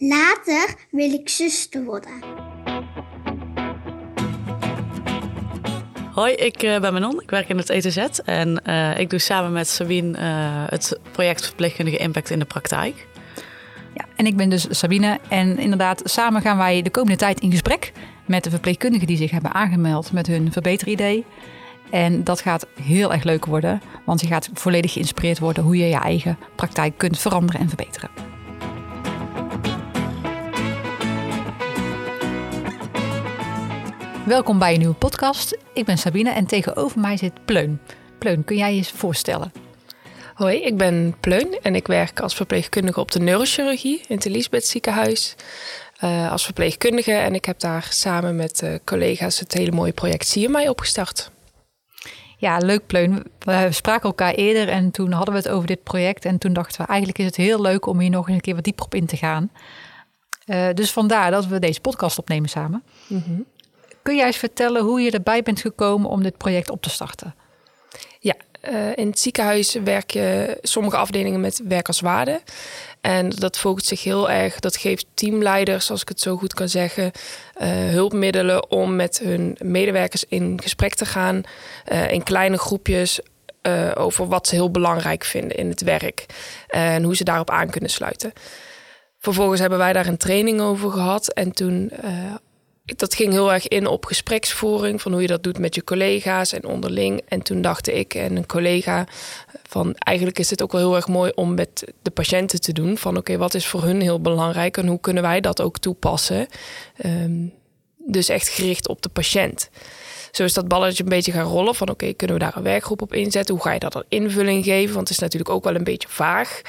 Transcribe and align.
Later 0.00 0.74
wil 0.90 1.12
ik 1.12 1.28
zuster 1.28 1.84
worden. 1.84 2.12
Hoi, 6.12 6.32
ik 6.32 6.62
uh, 6.62 6.80
ben 6.80 6.92
Manon. 6.92 7.20
Ik 7.22 7.30
werk 7.30 7.48
in 7.48 7.56
het 7.56 7.70
ETZ 7.70 7.96
en 8.24 8.62
uh, 8.66 8.98
ik 8.98 9.10
doe 9.10 9.18
samen 9.18 9.52
met 9.52 9.68
Sabine 9.68 10.18
uh, 10.18 10.64
het 10.68 10.98
project 11.12 11.46
Verpleegkundige 11.46 11.96
Impact 11.96 12.30
in 12.30 12.38
de 12.38 12.44
Praktijk. 12.44 13.06
Ja, 13.94 14.04
en 14.16 14.26
ik 14.26 14.36
ben 14.36 14.48
dus 14.48 14.66
Sabine 14.70 15.18
en 15.28 15.58
inderdaad 15.58 16.00
samen 16.04 16.42
gaan 16.42 16.56
wij 16.56 16.82
de 16.82 16.90
komende 16.90 17.18
tijd 17.18 17.40
in 17.40 17.50
gesprek 17.50 17.92
met 18.26 18.44
de 18.44 18.50
verpleegkundigen 18.50 19.06
die 19.06 19.16
zich 19.16 19.30
hebben 19.30 19.54
aangemeld 19.54 20.12
met 20.12 20.26
hun 20.26 20.52
verbeteridee. 20.52 21.24
En 21.90 22.24
dat 22.24 22.40
gaat 22.40 22.66
heel 22.82 23.12
erg 23.12 23.22
leuk 23.22 23.46
worden, 23.46 23.82
want 24.04 24.20
je 24.20 24.26
gaat 24.26 24.50
volledig 24.54 24.92
geïnspireerd 24.92 25.38
worden 25.38 25.62
hoe 25.62 25.76
je 25.76 25.86
je 25.86 25.98
eigen 25.98 26.38
praktijk 26.56 26.98
kunt 26.98 27.18
veranderen 27.18 27.60
en 27.60 27.68
verbeteren. 27.68 28.37
Welkom 34.28 34.58
bij 34.58 34.72
een 34.72 34.78
nieuwe 34.78 34.94
podcast. 34.94 35.58
Ik 35.74 35.84
ben 35.84 35.98
Sabine 35.98 36.30
en 36.30 36.46
tegenover 36.46 37.00
mij 37.00 37.16
zit 37.16 37.44
Pleun. 37.44 37.80
Pleun, 38.18 38.44
kun 38.44 38.56
jij 38.56 38.70
je 38.70 38.76
eens 38.76 38.90
voorstellen? 38.90 39.52
Hoi, 40.34 40.56
ik 40.56 40.76
ben 40.76 41.16
Pleun 41.20 41.58
en 41.62 41.74
ik 41.74 41.86
werk 41.86 42.20
als 42.20 42.34
verpleegkundige 42.34 43.00
op 43.00 43.10
de 43.10 43.20
neurochirurgie 43.20 44.00
in 44.08 44.16
het 44.16 44.26
Elisabeth 44.26 44.66
ziekenhuis. 44.66 45.34
Uh, 46.04 46.30
als 46.30 46.44
verpleegkundige 46.44 47.12
en 47.12 47.34
ik 47.34 47.44
heb 47.44 47.60
daar 47.60 47.86
samen 47.90 48.36
met 48.36 48.62
uh, 48.62 48.74
collega's 48.84 49.38
het 49.38 49.52
hele 49.52 49.70
mooie 49.70 49.92
project 49.92 50.26
Zie 50.26 50.48
mij 50.48 50.68
opgestart. 50.68 51.30
Ja, 52.36 52.58
leuk 52.58 52.86
Pleun. 52.86 53.24
We 53.38 53.68
spraken 53.70 54.08
elkaar 54.08 54.34
eerder 54.34 54.68
en 54.68 54.90
toen 54.90 55.12
hadden 55.12 55.34
we 55.34 55.40
het 55.40 55.48
over 55.48 55.66
dit 55.66 55.82
project. 55.82 56.24
En 56.24 56.38
toen 56.38 56.52
dachten 56.52 56.80
we 56.80 56.86
eigenlijk 56.86 57.18
is 57.18 57.24
het 57.24 57.36
heel 57.36 57.60
leuk 57.60 57.86
om 57.86 58.00
hier 58.00 58.10
nog 58.10 58.28
een 58.28 58.40
keer 58.40 58.54
wat 58.54 58.64
dieper 58.64 58.84
op 58.84 58.94
in 58.94 59.06
te 59.06 59.16
gaan. 59.16 59.50
Uh, 60.46 60.66
dus 60.74 60.92
vandaar 60.92 61.30
dat 61.30 61.46
we 61.46 61.58
deze 61.58 61.80
podcast 61.80 62.18
opnemen 62.18 62.48
samen. 62.48 62.82
Mm 63.06 63.22
-hmm. 63.26 63.46
Kun 64.08 64.16
jij 64.16 64.26
eens 64.26 64.36
vertellen 64.36 64.82
hoe 64.82 65.00
je 65.00 65.10
erbij 65.10 65.42
bent 65.42 65.60
gekomen 65.60 66.10
om 66.10 66.22
dit 66.22 66.36
project 66.36 66.70
op 66.70 66.82
te 66.82 66.90
starten? 66.90 67.34
Ja, 68.20 68.34
uh, 68.68 68.96
in 68.96 69.06
het 69.06 69.18
ziekenhuis 69.18 69.72
werk 69.72 70.10
je 70.10 70.58
sommige 70.62 70.96
afdelingen 70.96 71.40
met 71.40 71.60
werk 71.64 71.86
als 71.86 72.00
waarde. 72.00 72.40
En 73.00 73.30
dat 73.30 73.58
focust 73.58 73.86
zich 73.86 74.02
heel 74.02 74.30
erg, 74.30 74.58
dat 74.58 74.76
geeft 74.76 75.06
teamleiders, 75.14 75.90
als 75.90 76.02
ik 76.02 76.08
het 76.08 76.20
zo 76.20 76.36
goed 76.36 76.54
kan 76.54 76.68
zeggen, 76.68 77.04
uh, 77.60 77.68
hulpmiddelen 77.68 78.70
om 78.70 78.96
met 78.96 79.18
hun 79.18 79.56
medewerkers 79.62 80.24
in 80.28 80.60
gesprek 80.62 80.94
te 80.94 81.06
gaan. 81.06 81.42
Uh, 81.92 82.10
in 82.10 82.22
kleine 82.22 82.58
groepjes 82.58 83.20
over 83.94 84.28
wat 84.28 84.46
ze 84.46 84.54
heel 84.54 84.70
belangrijk 84.70 85.24
vinden 85.24 85.56
in 85.56 85.68
het 85.68 85.82
werk. 85.82 86.26
en 86.68 87.02
hoe 87.02 87.16
ze 87.16 87.24
daarop 87.24 87.50
aan 87.50 87.70
kunnen 87.70 87.90
sluiten. 87.90 88.32
Vervolgens 89.18 89.60
hebben 89.60 89.78
wij 89.78 89.92
daar 89.92 90.06
een 90.06 90.16
training 90.16 90.60
over 90.60 90.90
gehad. 90.90 91.32
En 91.32 91.52
toen 91.52 91.90
dat 92.96 93.14
ging 93.14 93.32
heel 93.32 93.52
erg 93.52 93.68
in 93.68 93.86
op 93.86 94.04
gespreksvoering, 94.04 95.02
van 95.02 95.12
hoe 95.12 95.20
je 95.20 95.26
dat 95.26 95.42
doet 95.42 95.58
met 95.58 95.74
je 95.74 95.84
collega's 95.84 96.52
en 96.52 96.64
onderling. 96.64 97.22
En 97.28 97.42
toen 97.42 97.62
dacht 97.62 97.88
ik 97.88 98.14
en 98.14 98.36
een 98.36 98.46
collega 98.46 99.06
van 99.68 99.94
eigenlijk 99.94 100.38
is 100.38 100.50
het 100.50 100.62
ook 100.62 100.72
wel 100.72 100.80
heel 100.80 100.96
erg 100.96 101.08
mooi 101.08 101.32
om 101.34 101.54
met 101.54 101.92
de 102.02 102.10
patiënten 102.10 102.60
te 102.60 102.72
doen. 102.72 102.98
Van 102.98 103.16
oké, 103.16 103.36
wat 103.36 103.54
is 103.54 103.66
voor 103.66 103.82
hun 103.82 104.00
heel 104.00 104.20
belangrijk 104.20 104.76
en 104.76 104.86
hoe 104.86 105.00
kunnen 105.00 105.22
wij 105.22 105.40
dat 105.40 105.60
ook 105.60 105.78
toepassen? 105.78 106.46
Um, 107.04 107.52
dus 108.06 108.28
echt 108.28 108.48
gericht 108.48 108.88
op 108.88 109.02
de 109.02 109.08
patiënt. 109.08 109.70
Zo 110.30 110.44
is 110.44 110.54
dat 110.54 110.68
balletje 110.68 111.02
een 111.02 111.08
beetje 111.08 111.32
gaan 111.32 111.46
rollen 111.46 111.74
van 111.74 111.88
oké, 111.88 112.12
kunnen 112.12 112.36
we 112.36 112.42
daar 112.42 112.56
een 112.56 112.62
werkgroep 112.62 113.02
op 113.02 113.14
inzetten? 113.14 113.54
Hoe 113.54 113.64
ga 113.64 113.72
je 113.72 113.78
dat 113.78 113.94
een 113.94 114.04
invulling 114.08 114.64
geven? 114.64 114.94
Want 114.94 115.08
het 115.08 115.16
is 115.16 115.22
natuurlijk 115.22 115.50
ook 115.50 115.64
wel 115.64 115.74
een 115.74 115.84
beetje 115.84 116.08
vaag. 116.08 116.60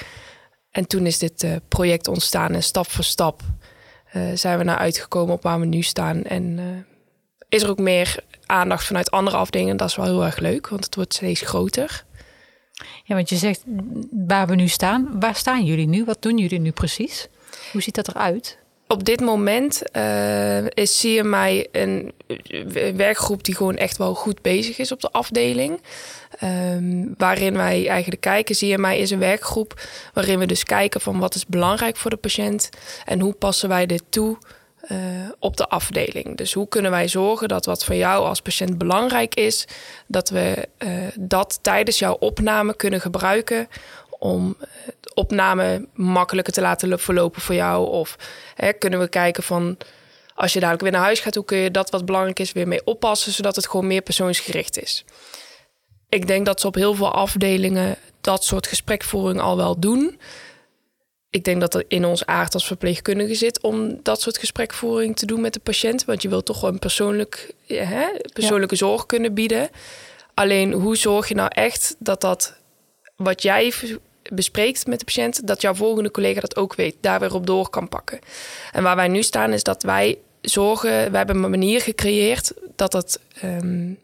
En 0.72 0.88
toen 0.88 1.06
is 1.06 1.18
dit 1.18 1.44
uh, 1.44 1.56
project 1.68 2.08
ontstaan 2.08 2.54
en 2.54 2.64
stap 2.64 2.90
voor 2.90 3.04
stap 3.04 3.42
zijn 4.34 4.58
we 4.58 4.64
naar 4.64 4.78
uitgekomen 4.78 5.34
op 5.34 5.44
waar 5.44 5.60
we 5.60 5.66
nu 5.66 5.82
staan. 5.82 6.24
En 6.24 6.58
uh, 6.58 6.66
is 7.50 7.64
er 7.64 7.70
ook 7.70 7.80
meer 7.80 8.24
aandacht 8.46 8.86
vanuit 8.86 9.12
andere 9.12 9.38
afdelingen. 9.38 9.78
Dat 9.78 9.90
is 9.90 9.96
wel 9.96 10.06
heel 10.06 10.26
erg 10.26 10.38
leuk, 10.38 10.68
want 10.68 10.86
het 10.86 10.96
wordt 10.96 11.14
steeds 11.14 11.42
groter. 11.42 12.04
Ja, 13.04 13.16
want 13.16 13.30
je 13.30 13.36
zegt 13.36 13.64
waar 14.12 14.48
we 14.48 14.56
nu 14.56 14.68
staan. 14.68 15.20
Waar 15.20 15.36
staan 15.36 15.66
jullie 15.66 15.88
nu? 15.88 16.06
Wat 16.06 16.22
doen 16.22 16.38
jullie 16.38 16.60
nu 16.60 16.72
precies? 16.72 17.28
Hoe 17.72 17.82
ziet 17.82 17.96
dat 17.96 18.08
eruit? 18.08 18.58
Op 18.88 19.04
dit 19.04 19.20
moment 19.20 19.82
uh, 19.96 20.66
is 20.66 21.00
CMI 21.00 21.66
een 21.72 22.12
werkgroep 22.96 23.44
die 23.44 23.56
gewoon 23.56 23.76
echt 23.76 23.98
wel 23.98 24.14
goed 24.14 24.42
bezig 24.42 24.78
is 24.78 24.92
op 24.92 25.02
de 25.02 25.12
afdeling. 25.12 25.82
Um, 26.44 27.14
waarin 27.18 27.58
wij 27.58 27.88
eigenlijk 27.88 28.22
kijken, 28.22 28.56
CMI 28.56 28.98
is 28.98 29.12
een 29.12 29.20
werkgroep 29.20 29.82
waarin 30.14 30.40
we 30.40 30.46
dus 30.46 30.64
kijken 30.64 31.02
van 31.02 31.20
wat 31.20 31.36
is 31.36 31.46
belangrijk 31.46 31.98
voor 31.98 32.10
de 32.10 32.18
patiënt 32.18 32.70
en 33.06 33.20
hoe 33.20 33.34
passen 33.34 33.70
wij 33.70 33.86
dit 33.86 34.04
toe 34.10 34.38
uh, 34.92 34.98
op 35.40 35.58
de 35.58 35.68
afdeling. 35.68 36.38
Dus 36.38 36.54
hoe 36.54 36.68
kunnen 36.68 36.92
wij 36.92 37.08
zorgen 37.08 37.48
dat 37.48 37.66
wat 37.66 37.86
voor 37.86 37.96
jou 37.96 38.26
als 38.26 38.42
patiënt 38.42 38.78
belangrijk 38.78 39.36
is, 39.36 39.68
dat 40.08 40.30
we 40.30 40.68
uh, 40.80 40.92
dat 41.20 41.60
tijdens 41.62 42.00
jouw 42.00 42.14
opname 42.14 42.76
kunnen 42.76 43.02
gebruiken 43.02 43.68
om 44.10 44.58
de 45.00 45.14
opname 45.14 45.88
makkelijker 45.94 46.54
te 46.54 46.62
laten 46.62 47.00
verlopen 47.00 47.42
voor 47.42 47.56
jou? 47.56 47.90
Of 47.90 48.16
hè, 48.56 48.74
kunnen 48.74 49.00
we 49.00 49.08
kijken 49.08 49.44
van 49.44 49.78
als 50.36 50.54
je 50.54 50.60
dadelijk 50.60 50.84
weer 50.84 50.92
naar 50.92 51.02
huis 51.02 51.20
gaat, 51.20 51.36
hoe 51.36 51.46
kun 51.46 51.58
je 51.58 51.72
dat 51.72 51.90
wat 51.90 52.06
belangrijk 52.06 52.40
is 52.40 52.52
weer 52.52 52.68
mee 52.68 52.86
oppassen, 52.86 53.32
zodat 53.32 53.56
het 53.56 53.68
gewoon 53.68 53.88
meer 53.88 54.02
persoonsgericht 54.02 54.82
is? 54.82 55.06
Ik 56.10 56.28
denk 56.28 56.46
dat 56.46 56.62
ze 56.62 56.68
op 56.68 56.76
heel 56.76 56.94
veel 56.94 57.12
afdelingen 57.14 57.96
dat 58.22 58.44
soort 58.44 58.68
gesprekvoering 58.68 59.42
al 59.42 59.58
wel 59.58 59.80
doen. 59.80 60.20
Ik 61.30 61.44
denk 61.44 61.60
dat 61.60 61.74
er 61.74 61.86
in 61.88 62.06
ons 62.06 62.26
aard 62.26 62.54
als 62.54 62.68
verpleegkundige 62.68 63.36
zit 63.36 63.62
om 63.62 64.00
dat 64.04 64.22
soort 64.22 64.38
gesprekvoering 64.38 65.16
te 65.16 65.26
doen 65.26 65.42
met 65.42 65.54
de 65.54 65.60
patiënt. 65.60 66.06
Want 66.06 66.22
je 66.22 66.30
wilt 66.30 66.46
toch 66.46 66.62
een 66.62 66.80
persoonlijk, 66.80 67.54
hè, 67.68 68.06
persoonlijke 68.34 68.76
ja. 68.76 68.88
zorg 68.88 69.06
kunnen 69.06 69.34
bieden. 69.34 69.70
Alleen 70.34 70.72
hoe 70.74 70.98
zorg 70.98 71.28
je 71.28 71.36
nou 71.36 71.50
echt 71.54 71.96
dat 72.00 72.22
dat 72.22 72.58
wat 73.16 73.42
jij 73.42 73.74
bespreekt 74.34 74.88
met 74.88 75.00
de 75.00 75.06
patiënt, 75.06 75.48
dat 75.48 75.62
jouw 75.62 75.74
volgende 75.74 76.12
collega 76.12 76.40
dat 76.40 76.56
ook 76.56 76.76
weet, 76.76 76.96
daar 77.00 77.20
weer 77.20 77.34
op 77.34 77.46
door 77.46 77.70
kan 77.70 77.90
pakken. 77.90 78.20
En 78.72 78.84
waar 78.84 78.96
wij 78.96 79.08
nu 79.08 79.24
staan 79.24 79.54
is 79.54 79.64
dat 79.64 79.84
wij 79.84 80.18
zorgen, 80.42 81.12
we 81.12 81.18
hebben 81.18 81.44
een 81.44 81.50
manier 81.50 81.82
gecreëerd 81.82 82.54
dat 82.76 82.94
het 82.94 83.20
um, 83.44 84.00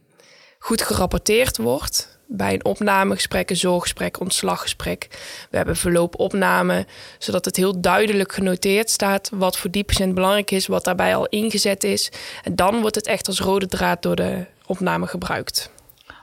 goed 0.66 0.82
gerapporteerd 0.82 1.58
wordt. 1.58 2.20
Bij 2.28 2.54
een 2.54 2.66
opnamegesprek, 2.66 3.50
een 3.50 3.56
zorggesprek, 3.56 4.20
ontslaggesprek. 4.20 5.08
We 5.50 5.58
hebben 5.58 5.76
verloopopname, 5.76 6.86
zodat 7.20 7.46
het 7.46 7.56
heel 7.56 7.82
duidelijk 7.82 8.34
genoteerd 8.34 8.90
staat 8.90 9.30
wat 9.34 9.58
voor 9.58 9.72
die 9.72 9.84
patiënt 9.84 10.14
belangrijk 10.14 10.52
is, 10.52 10.68
wat 10.68 10.84
daarbij 10.84 11.16
al 11.16 11.26
ingezet 11.26 11.84
is. 11.84 12.12
En 12.44 12.56
dan 12.56 12.82
wordt 12.82 12.96
het 12.96 13.08
echt 13.08 13.28
als 13.28 13.40
rode 13.40 13.68
draad 13.68 14.02
door 14.02 14.16
de 14.16 14.46
opname 14.66 15.08
gebruikt. 15.08 15.72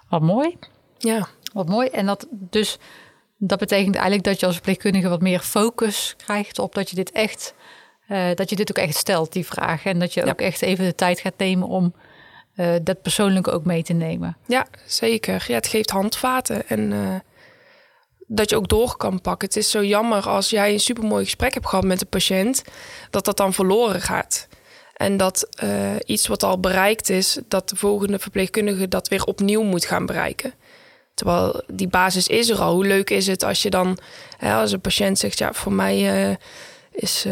Wat 0.09 0.23
mooi. 0.23 0.57
Ja. 0.99 1.29
Wat 1.53 1.69
mooi. 1.69 1.89
En 1.89 2.07
dat 2.07 2.27
dus 2.31 2.79
dat 3.37 3.59
betekent 3.59 3.95
eigenlijk 3.95 4.25
dat 4.25 4.41
je 4.41 4.47
als 4.47 4.55
verpleegkundige 4.55 5.09
wat 5.09 5.21
meer 5.21 5.41
focus 5.41 6.15
krijgt 6.17 6.59
op 6.59 6.75
dat 6.75 6.91
je 6.91 6.97
dit 6.97 7.13
echt, 7.13 7.55
uh, 8.09 8.35
dat 8.35 8.51
je 8.51 8.57
dit 8.57 8.71
ook 8.71 8.85
echt 8.85 8.97
stelt, 8.97 9.33
die 9.33 9.47
vraag. 9.47 9.85
En 9.85 9.99
dat 9.99 10.15
je 10.15 10.25
ja. 10.25 10.31
ook 10.31 10.41
echt 10.41 10.63
even 10.63 10.85
de 10.85 10.95
tijd 10.95 11.21
gaat 11.21 11.39
nemen 11.39 11.69
om 11.69 11.95
uh, 12.57 12.75
dat 12.83 13.03
persoonlijk 13.03 13.49
ook 13.49 13.65
mee 13.65 13.83
te 13.83 13.93
nemen. 13.93 14.37
Ja, 14.47 14.67
zeker. 14.87 15.45
Ja, 15.49 15.55
het 15.55 15.67
geeft 15.67 15.91
handvaten 15.91 16.69
en 16.69 16.91
uh, 16.91 17.15
dat 18.27 18.51
je 18.51 18.57
ook 18.57 18.69
door 18.69 18.97
kan 18.97 19.21
pakken. 19.21 19.49
Het 19.49 19.57
is 19.57 19.71
zo 19.71 19.85
jammer 19.85 20.29
als 20.29 20.51
jij 20.51 20.73
een 20.73 20.81
supermooi 20.81 21.25
gesprek 21.25 21.55
hebt 21.55 21.67
gehad 21.67 21.85
met 21.85 21.99
de 21.99 22.07
patiënt, 22.07 22.63
dat 23.11 23.25
dat 23.25 23.37
dan 23.37 23.53
verloren 23.53 24.01
gaat. 24.01 24.49
En 24.97 25.17
dat 25.17 25.49
iets 26.05 26.27
wat 26.27 26.43
al 26.43 26.61
bereikt 26.61 27.09
is, 27.09 27.39
dat 27.49 27.69
de 27.69 27.77
volgende 27.77 28.19
verpleegkundige 28.19 28.89
dat 28.89 29.09
weer 29.09 29.25
opnieuw 29.25 29.63
moet 29.63 29.85
gaan 29.85 30.07
bereiken. 30.07 30.55
Terwijl 31.15 31.63
die 31.67 31.89
basis 31.89 32.27
is 32.27 32.49
er 32.49 32.61
al. 32.61 32.75
Hoe 32.75 32.87
leuk 32.87 33.11
is 33.11 33.27
het 33.27 33.43
als 33.43 33.63
je 33.63 33.71
dan, 33.71 33.99
hè, 34.37 34.55
als 34.55 34.73
een 34.73 34.81
patiënt 34.81 35.19
zegt, 35.19 35.39
ja, 35.39 35.53
voor 35.53 35.73
mij 35.73 36.39
is 36.91 37.27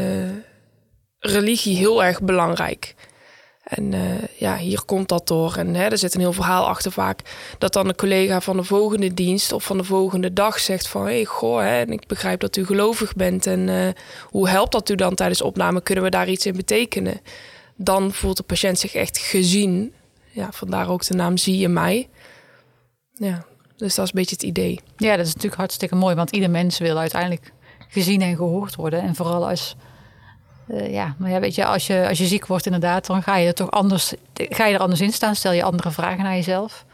religie 1.19 1.77
heel 1.77 2.05
erg 2.05 2.23
belangrijk. 2.23 2.95
En 3.71 3.93
uh, 3.93 4.01
ja, 4.37 4.57
hier 4.57 4.85
komt 4.85 5.09
dat 5.09 5.27
door. 5.27 5.57
En 5.57 5.75
hè, 5.75 5.85
er 5.85 5.99
zit 5.99 6.15
een 6.15 6.21
heel 6.21 6.33
verhaal 6.33 6.67
achter 6.67 6.93
vaak. 6.93 7.21
Dat 7.59 7.73
dan 7.73 7.89
een 7.89 7.95
collega 7.95 8.41
van 8.41 8.57
de 8.57 8.65
volgende 8.65 9.15
dienst 9.15 9.53
of 9.53 9.65
van 9.65 9.77
de 9.77 9.85
volgende 9.85 10.33
dag 10.33 10.59
zegt 10.59 10.89
van... 10.89 11.03
hé, 11.03 11.13
hey, 11.13 11.25
goh, 11.25 11.61
hè, 11.61 11.81
en 11.81 11.93
ik 11.93 12.07
begrijp 12.07 12.41
dat 12.41 12.57
u 12.57 12.67
gelovig 12.67 13.15
bent. 13.15 13.47
En 13.47 13.95
hoe 14.25 14.49
helpt 14.49 14.73
dat 14.73 14.89
u 14.89 14.95
dan 14.95 15.15
tijdens 15.15 15.43
opname? 15.43 15.83
Kunnen 15.83 16.05
we 16.05 16.11
daar 16.11 16.29
iets 16.29 16.47
in 16.47 16.57
betekenen? 16.57 17.21
Dan 17.77 18.13
voelt 18.13 18.37
de 18.37 18.43
patiënt 18.43 18.79
zich 18.79 18.95
echt 18.95 19.19
gezien. 19.19 19.93
Ja, 20.31 20.49
vandaar 20.53 20.89
ook 20.89 21.07
de 21.07 21.15
naam 21.15 21.37
Zie 21.37 21.59
je 21.59 21.69
mij. 21.69 22.09
Ja, 23.15 23.45
dus 23.77 23.95
dat 23.95 24.05
is 24.05 24.13
een 24.13 24.19
beetje 24.19 24.35
het 24.35 24.45
idee. 24.45 24.81
Ja, 24.97 25.17
dat 25.17 25.27
is 25.27 25.35
natuurlijk 25.35 25.61
hartstikke 25.61 25.95
mooi, 25.95 26.15
want 26.15 26.31
ieder 26.31 26.51
mens 26.51 26.79
wil 26.79 26.99
uiteindelijk 26.99 27.53
gezien 27.89 28.23
en 28.23 28.37
gehoord 28.37 28.75
worden. 28.75 29.03
En 29.03 29.15
vooral 29.15 29.49
als, 29.49 29.77
uh, 30.71 30.93
ja, 30.93 31.15
maar 31.19 31.31
ja, 31.31 31.41
weet 31.41 31.55
je, 31.55 31.65
als 31.65 31.87
je, 31.87 32.09
als 32.09 32.19
je 32.19 32.27
ziek 32.27 32.47
wordt 32.47 32.67
inderdaad, 32.67 33.07
dan 33.07 33.23
ga 33.23 33.37
je 33.37 33.47
er 33.47 33.55
toch 33.55 33.71
anders, 33.71 34.15
ga 34.35 34.67
je 34.67 34.75
er 34.75 34.81
anders 34.81 35.01
in 35.01 35.13
staan, 35.13 35.35
stel 35.35 35.53
je 35.53 35.63
andere 35.63 35.91
vragen 35.91 36.25
naar 36.25 36.35
jezelf. 36.35 36.85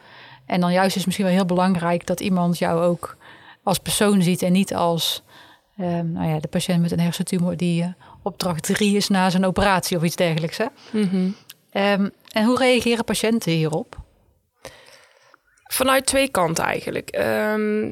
En 0.46 0.60
dan 0.60 0.72
juist 0.72 0.88
is 0.88 0.94
het 0.94 1.04
misschien 1.04 1.26
wel 1.26 1.34
heel 1.34 1.44
belangrijk 1.44 2.06
dat 2.06 2.20
iemand 2.20 2.58
jou 2.58 2.82
ook 2.82 3.16
als 3.62 3.78
persoon 3.78 4.22
ziet 4.22 4.42
en 4.42 4.52
niet 4.52 4.74
als 4.74 5.22
Ehm, 5.76 6.12
nou 6.12 6.28
ja, 6.28 6.38
de 6.40 6.48
patiënt 6.48 6.80
met 6.80 6.92
een 6.92 7.00
hersentumor 7.00 7.56
die 7.56 7.82
uh, 7.82 7.88
opdracht 8.22 8.62
3 8.62 8.96
is 8.96 9.08
na 9.08 9.30
zijn 9.30 9.46
operatie 9.46 9.96
of 9.96 10.02
iets 10.02 10.16
dergelijks. 10.16 10.56
Hè? 10.56 10.66
Mhm. 10.90 11.28
Ehm, 11.70 12.08
en 12.32 12.44
hoe 12.44 12.58
reageren 12.58 13.04
patiënten 13.04 13.52
hierop? 13.52 13.96
Vanuit 15.64 16.06
twee 16.06 16.28
kanten 16.28 16.64
eigenlijk. 16.64 17.08
Ehm, 17.08 17.88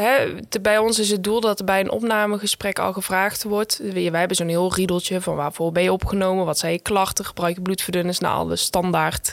hè, 0.00 0.34
bij 0.62 0.78
ons 0.78 0.98
is 0.98 1.10
het 1.10 1.24
doel 1.24 1.40
dat 1.40 1.58
er 1.58 1.64
bij 1.64 1.80
een 1.80 1.90
opnamegesprek 1.90 2.78
al 2.78 2.92
gevraagd 2.92 3.42
wordt. 3.42 3.80
Wij 3.92 4.02
hebben 4.02 4.36
zo'n 4.36 4.48
heel 4.48 4.74
riedeltje 4.74 5.20
van 5.20 5.36
waarvoor 5.36 5.72
ben 5.72 5.82
je 5.82 5.92
opgenomen, 5.92 6.44
wat 6.44 6.58
zijn 6.58 6.72
je 6.72 6.78
klachten, 6.78 7.24
gebruik 7.24 7.54
je 7.54 7.62
bloedverdunners, 7.62 8.18
naar 8.18 8.32
alle 8.32 8.56
standaard 8.56 9.32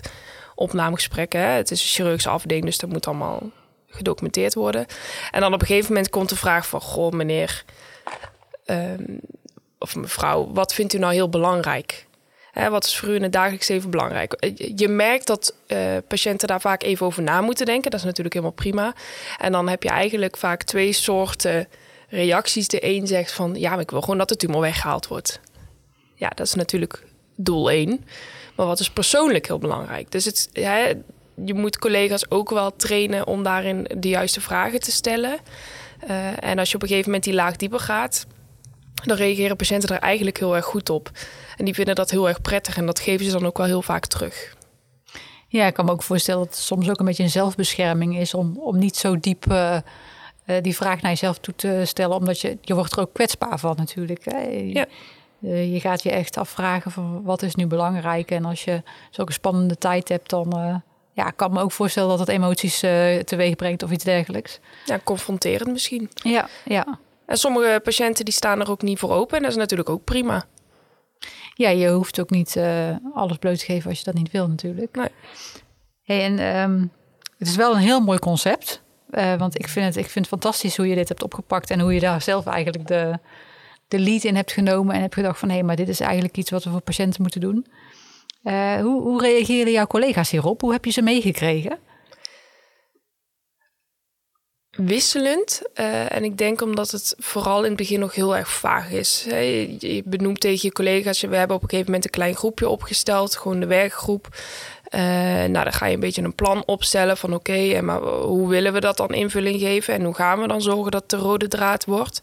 opnamegesprekken. 0.55 1.41
Het 1.41 1.71
is 1.71 1.81
een 1.81 1.87
chirurgische 1.87 2.29
afdeling, 2.29 2.65
dus 2.65 2.77
dat 2.77 2.89
moet 2.89 3.07
allemaal 3.07 3.49
gedocumenteerd 3.87 4.53
worden. 4.53 4.85
En 5.31 5.41
dan 5.41 5.53
op 5.53 5.61
een 5.61 5.67
gegeven 5.67 5.93
moment 5.93 6.09
komt 6.09 6.29
de 6.29 6.35
vraag 6.35 6.67
van, 6.67 6.81
goh 6.81 7.11
meneer 7.11 7.63
ehm, 8.65 9.03
of 9.77 9.95
mevrouw, 9.95 10.51
wat 10.53 10.73
vindt 10.73 10.93
u 10.93 10.97
nou 10.97 11.13
heel 11.13 11.29
belangrijk? 11.29 12.07
Hè, 12.53 12.69
wat 12.69 12.85
is 12.85 12.97
voor 12.97 13.09
u 13.09 13.15
in 13.15 13.23
het 13.23 13.31
dagelijks 13.31 13.67
leven 13.67 13.89
belangrijk? 13.89 14.33
Eh, 14.33 14.71
je 14.75 14.87
merkt 14.87 15.27
dat 15.27 15.55
uh, 15.67 15.97
patiënten 16.07 16.47
daar 16.47 16.61
vaak 16.61 16.83
even 16.83 17.05
over 17.05 17.23
na 17.23 17.41
moeten 17.41 17.65
denken. 17.65 17.91
Dat 17.91 17.99
is 17.99 18.05
natuurlijk 18.05 18.35
helemaal 18.35 18.55
prima. 18.55 18.93
En 19.37 19.51
dan 19.51 19.69
heb 19.69 19.83
je 19.83 19.89
eigenlijk 19.89 20.37
vaak 20.37 20.63
twee 20.63 20.93
soorten 20.93 21.67
reacties. 22.09 22.67
De 22.67 22.85
een 22.85 23.07
zegt 23.07 23.31
van 23.31 23.55
ja, 23.55 23.69
maar 23.69 23.79
ik 23.79 23.91
wil 23.91 24.01
gewoon 24.01 24.17
dat 24.17 24.29
de 24.29 24.35
tumor 24.35 24.61
weggehaald 24.61 25.07
wordt. 25.07 25.39
Ja, 26.15 26.29
dat 26.29 26.47
is 26.47 26.53
natuurlijk 26.53 27.03
doel 27.35 27.69
één. 27.69 28.05
Maar 28.55 28.65
wat 28.65 28.79
is 28.79 28.89
persoonlijk 28.89 29.47
heel 29.47 29.59
belangrijk? 29.59 30.11
Dus 30.11 30.25
het, 30.25 30.49
hè, 30.53 30.93
je 31.45 31.53
moet 31.53 31.79
collega's 31.79 32.29
ook 32.29 32.49
wel 32.49 32.75
trainen 32.75 33.27
om 33.27 33.43
daarin 33.43 33.87
de 33.97 34.09
juiste 34.09 34.41
vragen 34.41 34.79
te 34.79 34.91
stellen. 34.91 35.37
Uh, 36.09 36.43
en 36.43 36.59
als 36.59 36.69
je 36.69 36.75
op 36.75 36.81
een 36.81 36.87
gegeven 36.87 37.09
moment 37.09 37.23
die 37.23 37.33
laag 37.33 37.55
dieper 37.55 37.79
gaat, 37.79 38.25
dan 39.07 39.17
reageren 39.17 39.55
patiënten 39.55 39.89
er 39.95 40.01
eigenlijk 40.01 40.37
heel 40.37 40.55
erg 40.55 40.65
goed 40.65 40.89
op. 40.89 41.11
En 41.57 41.65
die 41.65 41.73
vinden 41.73 41.95
dat 41.95 42.11
heel 42.11 42.27
erg 42.27 42.41
prettig 42.41 42.77
en 42.77 42.85
dat 42.85 42.99
geven 42.99 43.25
ze 43.25 43.31
dan 43.31 43.45
ook 43.45 43.57
wel 43.57 43.65
heel 43.65 43.81
vaak 43.81 44.05
terug. 44.05 44.55
Ja, 45.47 45.65
ik 45.65 45.73
kan 45.73 45.85
me 45.85 45.91
ook 45.91 46.03
voorstellen 46.03 46.43
dat 46.43 46.49
het 46.49 46.63
soms 46.63 46.89
ook 46.89 46.99
een 46.99 47.05
beetje 47.05 47.23
een 47.23 47.29
zelfbescherming 47.29 48.17
is 48.17 48.33
om, 48.33 48.57
om 48.57 48.77
niet 48.77 48.95
zo 48.95 49.19
diep 49.19 49.45
uh, 49.51 49.77
uh, 50.45 50.55
die 50.61 50.75
vraag 50.75 51.01
naar 51.01 51.11
jezelf 51.11 51.37
toe 51.37 51.55
te 51.55 51.81
stellen, 51.85 52.15
omdat 52.15 52.39
je, 52.41 52.57
je 52.61 52.73
wordt 52.73 52.91
er 52.91 52.99
ook 52.99 53.13
kwetsbaar 53.13 53.59
van 53.59 53.75
natuurlijk. 53.77 54.25
Hè? 54.25 54.39
Ja. 54.47 54.85
Uh, 55.39 55.73
je 55.73 55.79
gaat 55.79 56.03
je 56.03 56.11
echt 56.11 56.37
afvragen 56.37 56.91
van 56.91 57.23
wat 57.23 57.41
is 57.41 57.55
nu 57.55 57.67
belangrijk. 57.67 58.31
En 58.31 58.45
als 58.45 58.63
je 58.63 58.81
zulke 59.09 59.33
spannende 59.33 59.77
tijd 59.77 60.09
hebt, 60.09 60.29
dan 60.29 60.81
ja, 61.13 61.27
ik 61.27 61.35
kan 61.35 61.53
me 61.53 61.61
ook 61.61 61.71
voorstellen 61.71 62.09
dat 62.09 62.19
het 62.19 62.29
emoties 62.29 62.79
teweeg 63.25 63.55
brengt 63.55 63.83
of 63.83 63.91
iets 63.91 64.03
dergelijks. 64.03 64.59
Ja, 64.85 64.99
confronterend 65.03 65.71
misschien. 65.71 66.09
Ja, 66.13 66.47
ja. 66.65 66.99
En 67.33 67.39
sommige 67.39 67.79
patiënten 67.83 68.25
die 68.25 68.33
staan 68.33 68.59
er 68.59 68.69
ook 68.69 68.81
niet 68.81 68.99
voor 68.99 69.11
open. 69.11 69.37
En 69.37 69.41
dat 69.41 69.51
is 69.51 69.57
natuurlijk 69.57 69.89
ook 69.89 70.03
prima. 70.03 70.45
Ja, 71.53 71.69
je 71.69 71.89
hoeft 71.89 72.19
ook 72.19 72.29
niet 72.29 72.55
uh, 72.55 72.95
alles 73.13 73.37
bloot 73.37 73.59
te 73.59 73.65
geven 73.65 73.89
als 73.89 73.99
je 73.99 74.05
dat 74.05 74.13
niet 74.13 74.31
wil 74.31 74.47
natuurlijk. 74.47 74.95
Nee. 74.95 75.07
Hey, 76.03 76.23
en 76.23 76.61
um, 76.61 76.91
het 77.37 77.47
is 77.47 77.55
wel 77.55 77.73
een 77.73 77.81
heel 77.81 77.99
mooi 77.99 78.19
concept. 78.19 78.81
Uh, 79.11 79.35
want 79.35 79.59
ik 79.59 79.67
vind, 79.67 79.85
het, 79.85 79.95
ik 79.95 80.09
vind 80.09 80.29
het 80.29 80.39
fantastisch 80.39 80.77
hoe 80.77 80.87
je 80.87 80.95
dit 80.95 81.07
hebt 81.07 81.23
opgepakt... 81.23 81.69
en 81.69 81.79
hoe 81.79 81.93
je 81.93 81.99
daar 81.99 82.21
zelf 82.21 82.45
eigenlijk 82.45 82.87
de, 82.87 83.19
de 83.87 83.99
lead 83.99 84.23
in 84.23 84.35
hebt 84.35 84.51
genomen... 84.51 84.95
en 84.95 85.01
hebt 85.01 85.13
gedacht 85.13 85.39
van... 85.39 85.49
hé, 85.49 85.55
hey, 85.55 85.63
maar 85.63 85.75
dit 85.75 85.89
is 85.89 85.99
eigenlijk 85.99 86.37
iets 86.37 86.51
wat 86.51 86.63
we 86.63 86.69
voor 86.69 86.81
patiënten 86.81 87.21
moeten 87.21 87.41
doen. 87.41 87.65
Uh, 88.43 88.75
hoe, 88.75 89.01
hoe 89.01 89.21
reageerden 89.21 89.73
jouw 89.73 89.87
collega's 89.87 90.31
hierop? 90.31 90.61
Hoe 90.61 90.71
heb 90.71 90.85
je 90.85 90.91
ze 90.91 91.01
meegekregen? 91.01 91.77
Wisselend. 94.75 95.61
Uh, 95.75 96.15
en 96.15 96.23
ik 96.23 96.37
denk 96.37 96.61
omdat 96.61 96.91
het 96.91 97.15
vooral 97.19 97.61
in 97.61 97.67
het 97.67 97.75
begin 97.75 97.99
nog 97.99 98.15
heel 98.15 98.35
erg 98.35 98.49
vaag 98.49 98.91
is. 98.91 99.23
je, 99.79 100.01
benoemt 100.05 100.39
tegen 100.39 100.59
je 100.61 100.71
collega's, 100.71 101.21
we 101.21 101.35
hebben 101.35 101.55
op 101.55 101.63
een 101.63 101.69
gegeven 101.69 101.91
moment 101.91 102.05
een 102.05 102.19
klein 102.19 102.35
groepje 102.35 102.69
opgesteld, 102.69 103.35
gewoon 103.35 103.59
de 103.59 103.65
werkgroep. 103.65 104.27
Uh, 104.95 104.99
nou, 104.99 105.51
dan 105.51 105.73
ga 105.73 105.85
je 105.85 105.93
een 105.93 105.99
beetje 105.99 106.21
een 106.21 106.35
plan 106.35 106.63
opstellen 106.65 107.17
van 107.17 107.33
oké, 107.33 107.81
maar 107.81 108.01
hoe 108.01 108.49
willen 108.49 108.73
we 108.73 108.79
dat 108.79 108.97
dan 108.97 109.13
invulling 109.13 109.59
geven 109.59 109.93
en 109.93 110.03
hoe 110.03 110.13
gaan 110.13 110.41
we 110.41 110.47
dan 110.47 110.61
zorgen 110.61 110.91
dat 110.91 111.09
de 111.09 111.17
rode 111.17 111.47
draad 111.47 111.85
wordt? 111.85 112.21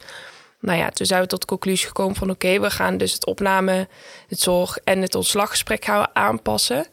Nou 0.60 0.78
ja, 0.78 0.90
toen 0.90 1.06
zijn 1.06 1.20
we 1.20 1.26
tot 1.26 1.40
de 1.40 1.46
conclusie 1.46 1.86
gekomen 1.86 2.16
van 2.16 2.30
oké, 2.30 2.60
we 2.60 2.70
gaan 2.70 2.96
dus 2.96 3.12
het 3.12 3.26
opname, 3.26 3.88
het 4.28 4.40
zorg 4.40 4.78
en 4.84 5.02
het 5.02 5.14
ontslaggesprek 5.14 5.84
gaan 5.84 6.06
aanpassen. 6.12 6.86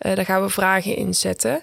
Uh, 0.00 0.14
daar 0.14 0.24
gaan 0.24 0.42
we 0.42 0.48
vragen 0.48 0.96
inzetten. 0.96 1.62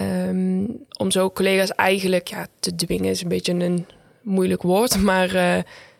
Um, 0.00 0.84
om 0.98 1.10
zo 1.10 1.30
collega's 1.30 1.70
eigenlijk 1.70 2.28
ja, 2.28 2.46
te 2.60 2.74
dwingen 2.74 3.10
is 3.10 3.22
een 3.22 3.28
beetje 3.28 3.52
een 3.52 3.86
moeilijk 4.22 4.62
woord, 4.62 4.98
maar 5.10 5.34
uh, 5.34 5.58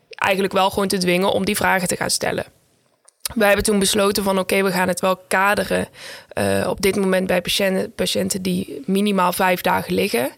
eigenlijk 0.09 0.53
wel 0.53 0.71
gewoon 0.71 0.89
te 0.89 0.99
dwingen 0.99 1.33
om 1.33 1.45
die 1.45 1.57
vragen 1.57 1.89
te 1.89 1.97
gaan 1.97 2.11
stellen. 2.11 2.45
Wij 3.35 3.47
hebben 3.47 3.65
toen 3.65 3.79
besloten 3.79 4.23
van 4.23 4.39
oké, 4.39 4.63
we 4.63 4.73
gaan 4.73 4.89
het 4.89 5.01
wel 5.01 5.17
kaderen 5.29 5.89
uh, 6.39 6.67
op 6.69 6.81
dit 6.81 6.97
moment 6.97 7.27
bij 7.27 7.41
patiënten, 7.41 7.93
patiënten 7.93 8.43
die 8.43 8.83
minimaal 8.85 9.33
vijf 9.33 9.61
dagen 9.61 9.95
liggen. 9.95 10.31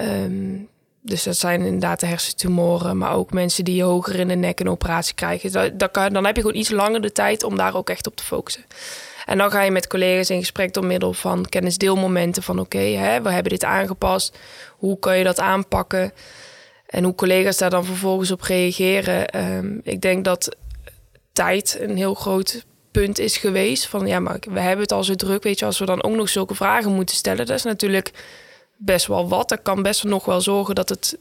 Um, 0.00 0.68
dus 1.00 1.22
dat 1.22 1.36
zijn 1.36 1.62
inderdaad 1.62 2.00
de 2.00 2.06
hersentumoren, 2.06 2.98
maar 2.98 3.14
ook 3.14 3.32
mensen 3.32 3.64
die 3.64 3.82
hoger 3.82 4.14
in 4.14 4.28
de 4.28 4.34
nek 4.34 4.60
een 4.60 4.68
operatie 4.68 5.14
krijgen. 5.14 5.76
Dan 6.12 6.24
heb 6.24 6.36
je 6.36 6.40
gewoon 6.40 6.56
iets 6.56 6.70
langer 6.70 7.00
de 7.00 7.12
tijd 7.12 7.42
om 7.42 7.56
daar 7.56 7.74
ook 7.74 7.90
echt 7.90 8.06
op 8.06 8.16
te 8.16 8.24
focussen. 8.24 8.64
En 9.26 9.38
dan 9.38 9.50
ga 9.50 9.62
je 9.62 9.70
met 9.70 9.86
collega's 9.86 10.30
in 10.30 10.38
gesprek 10.38 10.72
door 10.72 10.84
middel 10.86 11.12
van 11.12 11.46
kennisdeelmomenten 11.48 12.42
van 12.42 12.58
oké, 12.58 12.78
we 13.22 13.30
hebben 13.30 13.52
dit 13.52 13.64
aangepast. 13.64 14.38
Hoe 14.70 14.98
kan 14.98 15.18
je 15.18 15.24
dat 15.24 15.40
aanpakken? 15.40 16.12
En 16.86 17.04
hoe 17.04 17.14
collega's 17.14 17.58
daar 17.58 17.70
dan 17.70 17.84
vervolgens 17.84 18.30
op 18.30 18.40
reageren. 18.40 19.44
Um, 19.44 19.80
ik 19.82 20.00
denk 20.00 20.24
dat 20.24 20.56
tijd 21.32 21.76
een 21.80 21.96
heel 21.96 22.14
groot 22.14 22.64
punt 22.90 23.18
is 23.18 23.36
geweest. 23.36 23.86
Van 23.86 24.06
ja, 24.06 24.20
maar 24.20 24.38
we 24.50 24.60
hebben 24.60 24.82
het 24.82 24.92
al 24.92 25.04
zo 25.04 25.14
druk. 25.14 25.42
Weet 25.42 25.58
je, 25.58 25.64
als 25.64 25.78
we 25.78 25.86
dan 25.86 26.02
ook 26.02 26.14
nog 26.14 26.28
zulke 26.28 26.54
vragen 26.54 26.92
moeten 26.92 27.16
stellen, 27.16 27.46
dat 27.46 27.56
is 27.56 27.62
natuurlijk 27.62 28.10
best 28.76 29.06
wel 29.06 29.28
wat. 29.28 29.48
Dat 29.48 29.62
kan 29.62 29.82
best 29.82 30.04
nog 30.04 30.24
wel 30.24 30.40
zorgen 30.40 30.74
dat 30.74 30.88
het 30.88 31.18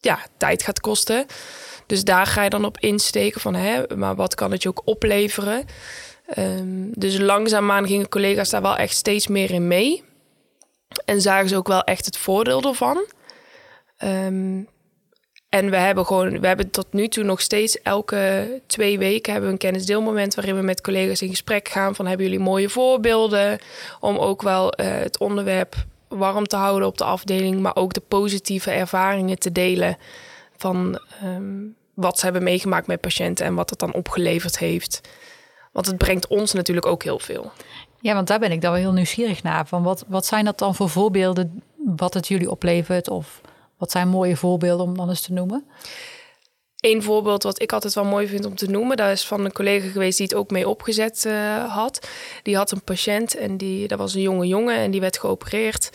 ja, 0.00 0.18
tijd 0.36 0.62
gaat 0.62 0.80
kosten. 0.80 1.26
Dus 1.86 2.04
daar 2.04 2.26
ga 2.26 2.42
je 2.42 2.50
dan 2.50 2.64
op 2.64 2.78
insteken 2.78 3.40
van 3.40 3.54
hè, 3.54 3.96
maar 3.96 4.14
wat 4.14 4.34
kan 4.34 4.50
het 4.50 4.62
je 4.62 4.68
ook 4.68 4.82
opleveren? 4.84 5.64
Um, 6.38 6.90
dus 6.94 7.18
langzaamaan 7.18 7.86
gingen 7.86 8.08
collega's 8.08 8.50
daar 8.50 8.62
wel 8.62 8.76
echt 8.76 8.96
steeds 8.96 9.26
meer 9.26 9.50
in 9.50 9.68
mee. 9.68 10.02
En 11.04 11.20
zagen 11.20 11.48
ze 11.48 11.56
ook 11.56 11.68
wel 11.68 11.82
echt 11.82 12.04
het 12.04 12.16
voordeel 12.16 12.62
ervan. 12.62 13.06
Um, 14.04 14.68
en 15.48 15.70
we 15.70 15.76
hebben 15.76 16.06
gewoon, 16.06 16.40
we 16.40 16.46
hebben 16.46 16.70
tot 16.70 16.92
nu 16.92 17.08
toe 17.08 17.24
nog 17.24 17.40
steeds 17.40 17.82
elke 17.82 18.48
twee 18.66 18.98
weken 18.98 19.32
hebben 19.32 19.50
we 19.50 19.56
een 19.56 19.62
kennisdeelmoment 19.62 20.34
waarin 20.34 20.56
we 20.56 20.62
met 20.62 20.80
collega's 20.80 21.22
in 21.22 21.28
gesprek 21.28 21.68
gaan 21.68 21.94
van 21.94 22.06
hebben 22.06 22.26
jullie 22.26 22.40
mooie 22.40 22.68
voorbeelden 22.68 23.58
om 24.00 24.16
ook 24.16 24.42
wel 24.42 24.80
uh, 24.80 24.86
het 24.86 25.18
onderwerp 25.18 25.74
warm 26.08 26.46
te 26.46 26.56
houden 26.56 26.88
op 26.88 26.98
de 26.98 27.04
afdeling, 27.04 27.60
maar 27.60 27.76
ook 27.76 27.92
de 27.92 28.02
positieve 28.08 28.70
ervaringen 28.70 29.38
te 29.38 29.52
delen 29.52 29.96
van 30.56 31.00
um, 31.24 31.76
wat 31.94 32.18
ze 32.18 32.24
hebben 32.24 32.42
meegemaakt 32.42 32.86
met 32.86 33.00
patiënten 33.00 33.46
en 33.46 33.54
wat 33.54 33.70
het 33.70 33.78
dan 33.78 33.94
opgeleverd 33.94 34.58
heeft. 34.58 35.00
Want 35.72 35.86
het 35.86 35.98
brengt 35.98 36.26
ons 36.26 36.52
natuurlijk 36.52 36.86
ook 36.86 37.02
heel 37.02 37.18
veel. 37.18 37.52
Ja, 38.00 38.14
want 38.14 38.26
daar 38.26 38.38
ben 38.38 38.52
ik 38.52 38.60
dan 38.60 38.72
wel 38.72 38.80
heel 38.80 38.92
nieuwsgierig 38.92 39.42
naar. 39.42 39.66
Van 39.66 39.82
wat, 39.82 40.04
wat 40.08 40.26
zijn 40.26 40.44
dat 40.44 40.58
dan 40.58 40.74
voor 40.74 40.88
voorbeelden 40.88 41.62
wat 41.76 42.14
het 42.14 42.28
jullie 42.28 42.50
oplevert? 42.50 43.08
Of 43.08 43.40
wat 43.76 43.90
zijn 43.90 44.08
mooie 44.08 44.36
voorbeelden 44.36 44.86
om 44.86 44.96
dan 44.96 45.08
eens 45.08 45.20
te 45.20 45.32
noemen? 45.32 45.64
Eén 46.80 47.02
voorbeeld 47.02 47.42
wat 47.42 47.62
ik 47.62 47.72
altijd 47.72 47.94
wel 47.94 48.04
mooi 48.04 48.26
vind 48.26 48.44
om 48.44 48.54
te 48.54 48.70
noemen, 48.70 48.96
dat 48.96 49.10
is 49.10 49.26
van 49.26 49.44
een 49.44 49.52
collega 49.52 49.88
geweest 49.88 50.16
die 50.16 50.26
het 50.26 50.36
ook 50.36 50.50
mee 50.50 50.68
opgezet 50.68 51.24
uh, 51.26 51.74
had. 51.74 52.08
Die 52.42 52.56
had 52.56 52.70
een 52.70 52.82
patiënt 52.82 53.36
en 53.36 53.56
die, 53.56 53.88
dat 53.88 53.98
was 53.98 54.14
een 54.14 54.20
jonge 54.20 54.46
jongen 54.46 54.76
en 54.76 54.90
die 54.90 55.00
werd 55.00 55.18
geopereerd. 55.18 55.90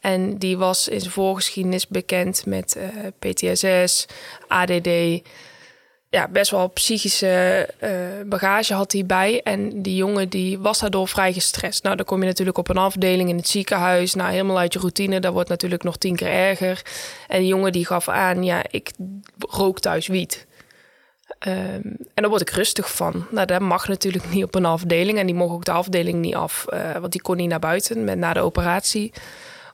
En 0.00 0.38
die 0.38 0.58
was 0.58 0.88
in 0.88 1.00
zijn 1.00 1.12
voorgeschiedenis 1.12 1.88
bekend 1.88 2.46
met 2.46 2.76
uh, 2.76 3.06
PTSS, 3.18 4.06
ADD, 4.48 4.88
ja, 6.10 6.28
best 6.28 6.50
wel 6.50 6.68
psychische 6.68 7.68
uh, 7.82 7.90
bagage 8.26 8.74
had 8.74 8.92
hij 8.92 9.06
bij. 9.06 9.40
En 9.42 9.82
die 9.82 9.94
jongen 9.94 10.28
die 10.28 10.58
was 10.58 10.78
daardoor 10.78 11.08
vrij 11.08 11.32
gestrest. 11.32 11.82
Nou, 11.82 11.96
dan 11.96 12.04
kom 12.04 12.20
je 12.20 12.26
natuurlijk 12.26 12.58
op 12.58 12.68
een 12.68 12.76
afdeling 12.76 13.28
in 13.28 13.36
het 13.36 13.48
ziekenhuis. 13.48 14.14
Nou, 14.14 14.30
helemaal 14.30 14.58
uit 14.58 14.72
je 14.72 14.78
routine. 14.78 15.20
Dat 15.20 15.32
wordt 15.32 15.48
natuurlijk 15.48 15.82
nog 15.82 15.96
tien 15.96 16.16
keer 16.16 16.28
erger. 16.28 16.82
En 17.28 17.38
die 17.38 17.48
jongen 17.48 17.72
die 17.72 17.86
gaf 17.86 18.08
aan, 18.08 18.44
ja, 18.44 18.62
ik 18.70 18.90
rook 19.38 19.80
thuis 19.80 20.06
wiet. 20.06 20.46
Um, 21.48 21.82
en 22.14 22.22
daar 22.22 22.28
word 22.28 22.40
ik 22.40 22.50
rustig 22.50 22.92
van. 22.92 23.26
Nou, 23.30 23.46
dat 23.46 23.60
mag 23.60 23.88
natuurlijk 23.88 24.30
niet 24.30 24.44
op 24.44 24.54
een 24.54 24.64
afdeling. 24.64 25.18
En 25.18 25.26
die 25.26 25.34
mocht 25.34 25.52
ook 25.52 25.64
de 25.64 25.70
afdeling 25.70 26.18
niet 26.18 26.34
af. 26.34 26.66
Uh, 26.68 26.92
want 26.96 27.12
die 27.12 27.22
kon 27.22 27.36
niet 27.36 27.48
naar 27.48 27.58
buiten 27.58 28.04
met, 28.04 28.18
na 28.18 28.32
de 28.32 28.40
operatie. 28.40 29.12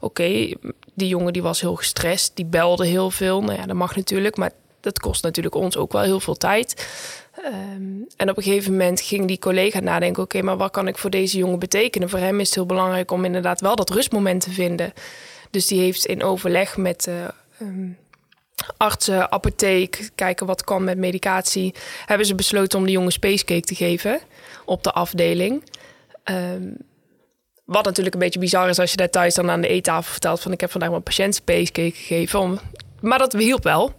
Oké, 0.00 0.52
die 0.95 1.09
jongen 1.09 1.33
die 1.33 1.43
was 1.43 1.61
heel 1.61 1.75
gestrest. 1.75 2.37
Die 2.37 2.47
belde 2.47 2.87
heel 2.87 3.11
veel. 3.11 3.43
Nou 3.43 3.59
ja, 3.59 3.66
dat 3.66 3.76
mag 3.76 3.97
natuurlijk. 3.97 4.37
Maar 4.37 4.50
dat 4.87 4.99
kost 4.99 5.23
natuurlijk 5.23 5.55
ons 5.55 5.76
ook 5.76 5.93
wel 5.93 6.02
heel 6.02 6.21
veel 6.21 6.35
tijd. 6.35 6.88
Um, 7.45 8.07
en 8.16 8.31
op 8.31 8.37
een 8.37 8.43
gegeven 8.43 8.73
moment 8.73 9.00
ging 9.00 9.26
die 9.26 9.38
collega 9.38 9.81
nadenken: 9.81 10.23
oké, 10.23 10.43
maar 10.43 10.57
wat 10.57 10.71
kan 10.71 10.88
ik 10.88 10.99
voor 10.99 11.11
deze 11.11 11.38
jongen 11.38 11.59
betekenen? 11.59 12.09
Voor 12.09 12.19
hem 12.19 12.40
is 12.40 12.47
het 12.47 12.55
heel 12.55 12.66
belangrijk 12.66 13.11
om 13.11 13.25
inderdaad 13.25 13.61
wel 13.61 13.76
dat 13.76 13.90
rustmoment 13.90 14.40
te 14.40 14.50
vinden. 14.50 14.93
Dus 15.50 15.66
die 15.66 15.81
heeft 15.81 16.07
in 16.07 16.23
overleg 16.23 16.76
met 16.76 17.07
uh, 17.09 17.14
um, 17.61 17.99
artsen, 18.76 19.33
apotheek, 19.33 20.11
kijken 20.14 20.47
wat 20.47 20.64
kan 20.64 20.85
met 20.85 20.99
medicatie, 20.99 21.75
hebben 22.07 22.26
ze 22.26 22.35
besloten 22.35 22.78
om 22.78 22.85
de 22.85 22.93
jongen 22.93 23.12
spacecake 23.12 23.61
te 23.61 23.75
geven 23.75 24.21
op 24.64 24.83
de 24.83 24.93
afdeling. 24.93 25.64
Ehm, 26.25 26.69
wat 27.64 27.85
natuurlijk 27.85 28.14
een 28.14 28.21
beetje 28.21 28.40
bizar 28.40 28.69
is 28.69 28.78
als 28.78 28.90
je 28.90 28.97
daar 28.97 29.11
thuis 29.11 29.35
dan 29.35 29.50
aan 29.50 29.61
de 29.61 29.69
eettafel 29.69 30.11
vertelt 30.11 30.40
van 30.40 30.52
ik 30.52 30.61
heb 30.61 30.71
vandaag 30.71 30.90
mijn 30.90 31.02
patiënt 31.02 31.35
spacecake 31.35 31.95
gegeven. 31.95 32.40
Om, 32.40 32.61
maar 33.00 33.19
dat 33.19 33.33
hielp 33.33 33.62
wel. 33.62 33.95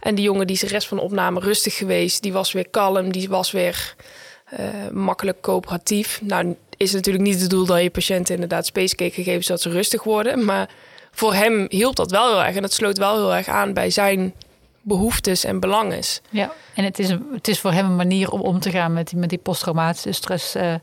En 0.00 0.14
die 0.14 0.24
jongen 0.24 0.46
die 0.46 0.56
is 0.56 0.62
de 0.62 0.68
rest 0.68 0.88
van 0.88 0.96
de 0.96 1.02
opname 1.02 1.40
rustig 1.40 1.76
geweest, 1.76 2.22
die 2.22 2.32
was 2.32 2.52
weer 2.52 2.68
kalm, 2.68 3.12
die 3.12 3.28
was 3.28 3.50
weer 3.50 3.94
uh, 4.52 4.88
makkelijk 4.92 5.40
coöperatief. 5.40 6.20
Nou 6.22 6.56
is 6.76 6.92
natuurlijk 6.92 7.24
niet 7.24 7.40
het 7.40 7.50
doel 7.50 7.66
dat 7.66 7.82
je 7.82 7.90
patiënten 7.90 8.34
inderdaad 8.34 8.66
spacecake 8.66 9.12
gegeven 9.12 9.44
zodat 9.44 9.62
ze 9.62 9.70
rustig 9.70 10.02
worden, 10.02 10.44
maar 10.44 10.68
voor 11.10 11.34
hem 11.34 11.66
hielp 11.68 11.96
dat 11.96 12.10
wel 12.10 12.28
heel 12.28 12.44
erg. 12.44 12.56
En 12.56 12.62
dat 12.62 12.72
sloot 12.72 12.98
wel 12.98 13.14
heel 13.14 13.34
erg 13.34 13.48
aan 13.48 13.72
bij 13.72 13.90
zijn 13.90 14.34
behoeftes 14.82 15.44
en 15.44 15.60
belangen. 15.60 16.02
Ja, 16.30 16.52
en 16.74 16.84
het 16.84 16.98
is, 16.98 17.08
een, 17.08 17.26
het 17.32 17.48
is 17.48 17.60
voor 17.60 17.72
hem 17.72 17.84
een 17.84 17.96
manier 17.96 18.30
om 18.30 18.40
om 18.40 18.60
te 18.60 18.70
gaan 18.70 18.92
met 18.92 19.08
die, 19.08 19.18
met 19.18 19.28
die 19.28 19.38
posttraumatische 19.38 20.12
stress 20.12 20.56
uh, 20.56 20.74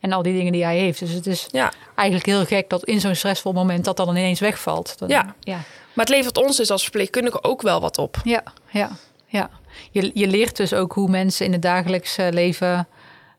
en 0.00 0.12
al 0.12 0.22
die 0.22 0.34
dingen 0.34 0.52
die 0.52 0.64
hij 0.64 0.78
heeft. 0.78 0.98
Dus 0.98 1.12
het 1.12 1.26
is 1.26 1.46
ja. 1.50 1.72
eigenlijk 1.94 2.28
heel 2.28 2.44
gek 2.44 2.70
dat 2.70 2.84
in 2.84 3.00
zo'n 3.00 3.14
stressvol 3.14 3.52
moment 3.52 3.84
dat 3.84 3.96
dan 3.96 4.08
ineens 4.08 4.40
wegvalt. 4.40 4.98
Dan, 4.98 5.08
ja. 5.08 5.34
ja, 5.40 5.60
maar 5.96 6.04
het 6.04 6.14
levert 6.14 6.38
ons 6.38 6.56
dus 6.56 6.70
als 6.70 6.82
verpleegkundige 6.82 7.42
ook 7.42 7.62
wel 7.62 7.80
wat 7.80 7.98
op. 7.98 8.20
Ja, 8.24 8.42
ja, 8.70 8.90
ja. 9.26 9.50
Je, 9.90 10.10
je 10.14 10.26
leert 10.26 10.56
dus 10.56 10.72
ook 10.72 10.92
hoe 10.92 11.10
mensen 11.10 11.46
in 11.46 11.52
het 11.52 11.62
dagelijks 11.62 12.16
leven 12.16 12.88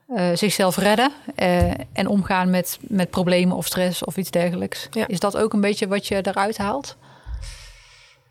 uh, 0.10 0.30
zichzelf 0.34 0.78
redden 0.78 1.12
uh, 1.36 1.72
en 1.94 2.08
omgaan 2.08 2.50
met, 2.50 2.78
met 2.82 3.10
problemen 3.10 3.58
of 3.58 3.66
stress 3.66 4.04
of 4.04 4.18
iets 4.18 4.32
dergelijks. 4.32 4.88
Ja. 4.92 5.08
Is 5.08 5.20
dat 5.20 5.38
ook 5.38 5.54
een 5.54 5.62
beetje 5.62 5.88
wat 5.88 6.08
je 6.08 6.16
eruit 6.16 6.58
haalt? 6.58 6.98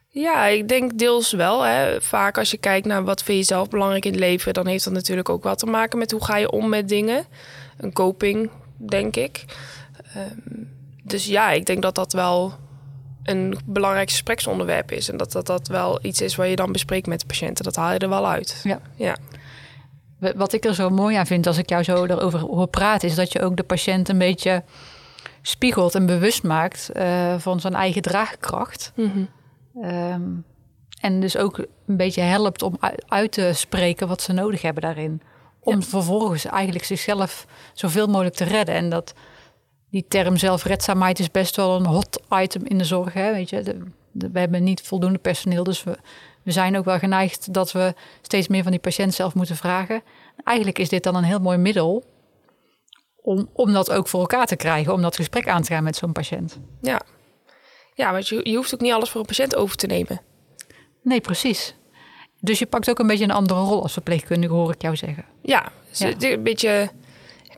Ja, 0.09 0.47
ik 0.47 0.69
denk 0.69 0.99
deels 0.99 1.33
wel. 1.33 1.63
Hè. 1.63 2.01
Vaak 2.01 2.39
als 2.39 2.51
je 2.51 2.57
kijkt 2.57 2.87
naar 2.87 3.05
wat 3.05 3.23
vind 3.23 3.39
je 3.39 3.45
zelf 3.45 3.69
belangrijk 3.69 4.05
in 4.05 4.11
het 4.11 4.21
leven, 4.21 4.55
dan 4.55 4.67
heeft 4.67 4.85
dat 4.85 4.93
natuurlijk 4.93 5.29
ook 5.29 5.43
wat 5.43 5.59
te 5.59 5.67
maken 5.67 5.99
met 5.99 6.11
hoe 6.11 6.25
ga 6.25 6.37
je 6.37 6.51
om 6.51 6.69
met 6.69 6.89
dingen. 6.89 7.27
Een 7.77 7.93
coping, 7.93 8.51
denk 8.77 9.17
ik. 9.17 9.45
Um, 10.17 10.71
dus 11.03 11.27
ja, 11.27 11.51
ik 11.51 11.67
denk 11.67 11.83
dat 11.83 11.95
dat 11.95 12.13
wel 12.13 12.55
een 13.27 13.59
belangrijk 13.65 14.11
gespreksonderwerp 14.11 14.93
is. 14.93 15.11
En 15.11 15.17
dat, 15.17 15.33
dat 15.33 15.47
dat 15.47 15.69
wel 15.69 15.99
iets 16.03 16.21
is 16.21 16.37
waar 16.37 16.47
je 16.47 16.57
dan 16.57 16.73
bespreekt 16.73 17.07
met 17.07 17.21
de 17.21 17.27
patiënten. 17.27 17.65
Dat 17.65 17.77
haal 17.77 17.93
je 17.93 17.99
er 17.99 18.09
wel 18.09 18.29
uit. 18.29 18.61
Ja. 18.65 18.81
ja. 18.95 19.17
Wat 20.37 20.53
ik 20.53 20.65
er 20.65 20.75
zo 20.75 20.91
mooi 20.91 21.17
aan 21.17 21.27
vind 21.27 21.47
als 21.47 21.59
ik 21.59 21.69
jou 21.69 21.83
zo 21.83 22.05
erover 22.05 22.41
hoor 22.41 22.67
praten, 22.67 23.09
is 23.09 23.15
dat 23.15 23.33
je 23.33 23.43
ook 23.43 23.57
de 23.57 23.63
patiënt 23.63 24.09
een 24.09 24.19
beetje 24.19 24.63
spiegelt 25.43 25.95
en 25.95 26.07
bewust 26.07 26.43
maakt 26.43 26.91
uh, 26.95 27.35
van 27.39 27.61
zijn 27.61 27.75
eigen 27.75 28.03
draagkracht. 28.03 28.93
Mm 28.95 29.29
um, 29.83 30.45
en 31.01 31.21
dus 31.21 31.37
ook 31.37 31.59
een 31.59 31.97
beetje 31.97 32.21
helpt 32.21 32.63
om 32.63 32.79
uit 33.09 33.33
te 33.33 33.51
spreken 33.55 34.09
wat 34.09 34.23
ze 34.23 34.33
nodig 34.33 34.63
hebben 34.63 34.83
daarin. 34.83 35.23
Om 35.61 35.83
vervolgens 35.83 36.45
eigenlijk 36.45 36.85
zichzelf 36.85 37.47
zoveel 37.73 38.07
mogelijk 38.07 38.35
te 38.35 38.45
redden. 38.45 38.75
En 38.75 38.91
dat 38.91 39.15
die 39.97 40.05
term 40.09 40.37
zelfredzaamheid 40.37 41.19
is 41.19 41.31
best 41.31 41.57
wel 41.57 41.77
een 41.77 41.87
hot 41.87 42.21
item 42.31 42.65
in 42.65 42.79
de 42.79 42.85
zorg. 42.85 43.13
Hè? 43.13 43.33
Weet 43.33 43.51
je, 43.51 43.63
we 44.13 44.39
hebben 44.39 44.65
niet 44.65 44.81
voldoende 44.81 45.19
personeel, 45.19 45.65
dus 45.65 45.85
we, 45.85 45.99
we 46.43 46.51
zijn 46.51 46.77
ook 46.77 46.85
wel 46.85 46.99
geneigd 46.99 47.53
dat 47.53 47.73
we 47.73 47.95
steeds 48.23 48.49
meer 48.49 48.63
van 48.63 48.71
die 48.71 48.81
patiënt 48.81 49.15
zelf 49.15 49.35
moeten 49.35 49.57
vragen. 49.57 50.03
Eigenlijk 50.45 50.79
is 50.79 50.89
dit 50.89 51.03
dan 51.03 51.15
een 51.15 51.25
heel 51.25 51.39
mooi 51.39 51.59
middel 51.59 52.05
om, 53.23 53.49
om 53.53 53.73
dat 53.73 53.91
ook 53.91 54.09
voor 54.09 54.21
elkaar 54.21 54.47
te 54.47 54.57
krijgen, 54.57 54.93
om 54.93 55.03
dat 55.03 55.17
gesprek 55.17 55.49
aan 55.49 55.63
te 55.63 55.73
gaan 55.73 55.85
met 55.85 55.97
zo'n 55.97 56.13
patiënt. 56.13 56.59
Ja, 56.81 57.01
ja 57.95 58.13
want 58.13 58.29
je, 58.29 58.41
je 58.43 58.57
hoeft 58.57 58.75
ook 58.75 58.81
niet 58.81 58.93
alles 58.93 59.11
voor 59.11 59.21
een 59.21 59.27
patiënt 59.27 59.57
over 59.57 59.77
te 59.77 59.87
nemen. 59.87 60.21
Nee, 61.03 61.21
precies. 61.21 61.75
Dus 62.41 62.59
je 62.59 62.67
pakt 62.67 62.91
ook 62.91 62.99
een 62.99 63.07
beetje 63.07 63.25
een 63.25 63.31
andere 63.31 63.61
rol 63.61 63.83
als 63.83 63.93
verpleegkundige, 63.93 64.53
hoor 64.53 64.73
ik 64.73 64.83
jou 64.83 64.97
zeggen. 64.97 65.25
Ja, 65.43 65.73
ja. 65.93 66.13
een 66.19 66.43
beetje. 66.43 66.91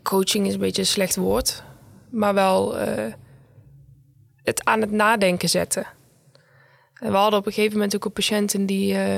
Coaching 0.03 0.47
is 0.47 0.55
een 0.55 0.61
beetje 0.61 0.83
een 0.83 0.89
slecht 0.89 1.17
woord, 1.17 1.63
maar 2.11 2.35
wel 2.35 2.81
uh, 2.81 3.13
het 4.43 4.65
aan 4.65 4.81
het 4.81 4.91
nadenken 4.91 5.49
zetten. 5.49 5.87
En 6.95 7.11
we 7.11 7.17
hadden 7.17 7.39
op 7.39 7.47
een 7.47 7.53
gegeven 7.53 7.75
moment 7.75 7.95
ook 7.95 8.05
een 8.05 8.13
patiënt 8.13 8.55
en 8.55 8.67
die. 8.67 8.95
Uh, 8.95 9.17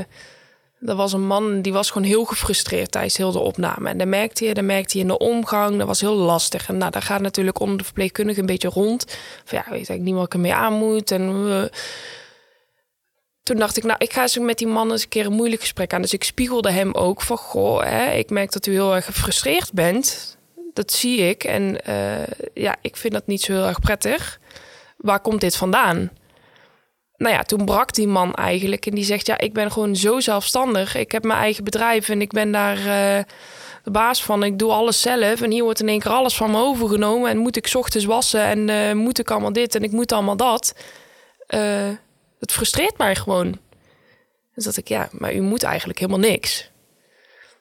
was 0.80 1.12
een 1.12 1.26
man 1.26 1.62
die 1.62 1.72
was 1.72 1.90
gewoon 1.90 2.08
heel 2.08 2.24
gefrustreerd 2.24 2.90
tijdens 2.90 3.16
heel 3.16 3.32
de 3.32 3.38
opname. 3.38 3.88
En 3.88 3.98
dat 3.98 4.06
merkte 4.06 4.44
je, 4.44 4.54
dat 4.54 4.64
merkte 4.64 4.96
je 4.96 5.02
in 5.02 5.08
de 5.08 5.18
omgang. 5.18 5.78
Dat 5.78 5.86
was 5.86 6.00
heel 6.00 6.14
lastig. 6.14 6.68
En 6.68 6.76
nou, 6.76 6.90
daar 6.90 7.02
gaat 7.02 7.20
natuurlijk 7.20 7.60
onder 7.60 7.78
de 7.78 7.84
verpleegkundige 7.84 8.40
een 8.40 8.46
beetje 8.46 8.68
rond. 8.68 9.04
Van 9.44 9.58
ja, 9.58 9.64
weet 9.64 9.72
eigenlijk 9.72 10.02
niet 10.02 10.14
wat 10.14 10.24
ik 10.24 10.32
ermee 10.32 10.54
aan 10.54 10.72
moet. 10.72 11.10
En 11.10 11.46
uh, 11.46 11.64
toen 13.42 13.56
dacht 13.56 13.76
ik, 13.76 13.84
nou, 13.84 13.96
ik 13.98 14.12
ga 14.12 14.22
eens 14.22 14.38
met 14.38 14.58
die 14.58 14.66
man 14.66 14.90
eens 14.90 15.02
een 15.02 15.08
keer 15.08 15.26
een 15.26 15.32
moeilijk 15.32 15.60
gesprek 15.60 15.92
aan. 15.92 16.02
Dus 16.02 16.12
ik 16.12 16.24
spiegelde 16.24 16.70
hem 16.70 16.92
ook 16.92 17.22
van, 17.22 17.36
goh, 17.36 17.82
hè, 17.82 18.12
ik 18.12 18.30
merk 18.30 18.52
dat 18.52 18.66
u 18.66 18.72
heel 18.72 18.94
erg 18.94 19.04
gefrustreerd 19.04 19.72
bent. 19.72 20.38
Dat 20.80 20.92
zie 20.92 21.18
ik. 21.18 21.44
En 21.44 21.78
uh, 21.88 22.26
ja, 22.54 22.76
ik 22.80 22.96
vind 22.96 23.12
dat 23.12 23.26
niet 23.26 23.40
zo 23.40 23.52
heel 23.52 23.66
erg 23.66 23.80
prettig. 23.80 24.40
Waar 24.96 25.20
komt 25.20 25.40
dit 25.40 25.56
vandaan? 25.56 26.10
nou 27.16 27.34
ja, 27.34 27.42
toen 27.42 27.64
brak 27.64 27.94
die 27.94 28.08
man 28.08 28.34
eigenlijk 28.34 28.86
en 28.86 28.94
die 28.94 29.04
zegt: 29.04 29.26
Ja, 29.26 29.38
ik 29.38 29.52
ben 29.52 29.72
gewoon 29.72 29.96
zo 29.96 30.20
zelfstandig. 30.20 30.94
Ik 30.94 31.12
heb 31.12 31.24
mijn 31.24 31.38
eigen 31.38 31.64
bedrijf 31.64 32.08
en 32.08 32.20
ik 32.20 32.30
ben 32.30 32.52
daar 32.52 32.76
uh, 32.78 33.24
de 33.82 33.90
baas 33.90 34.24
van. 34.24 34.42
Ik 34.44 34.58
doe 34.58 34.72
alles 34.72 35.00
zelf 35.00 35.40
en 35.40 35.50
hier 35.50 35.62
wordt 35.62 35.80
in 35.80 35.88
één 35.88 36.00
keer 36.00 36.10
alles 36.10 36.36
van 36.36 36.50
me 36.50 36.58
overgenomen. 36.58 37.30
En 37.30 37.38
moet 37.38 37.56
ik 37.56 37.70
ochtends 37.74 38.06
wassen 38.06 38.42
en 38.42 38.68
uh, 38.68 38.92
moet 38.92 39.18
ik 39.18 39.30
allemaal 39.30 39.52
dit 39.52 39.74
en 39.74 39.82
ik 39.82 39.92
moet 39.92 40.12
allemaal 40.12 40.36
dat. 40.36 40.74
Uh, 41.48 41.88
het 42.38 42.52
frustreert 42.52 42.98
mij 42.98 43.14
gewoon. 43.16 43.58
Dus 44.54 44.64
dat 44.64 44.76
ik, 44.76 44.88
ja, 44.88 45.08
maar 45.12 45.34
u 45.34 45.40
moet 45.40 45.62
eigenlijk 45.62 45.98
helemaal 45.98 46.30
niks. 46.30 46.69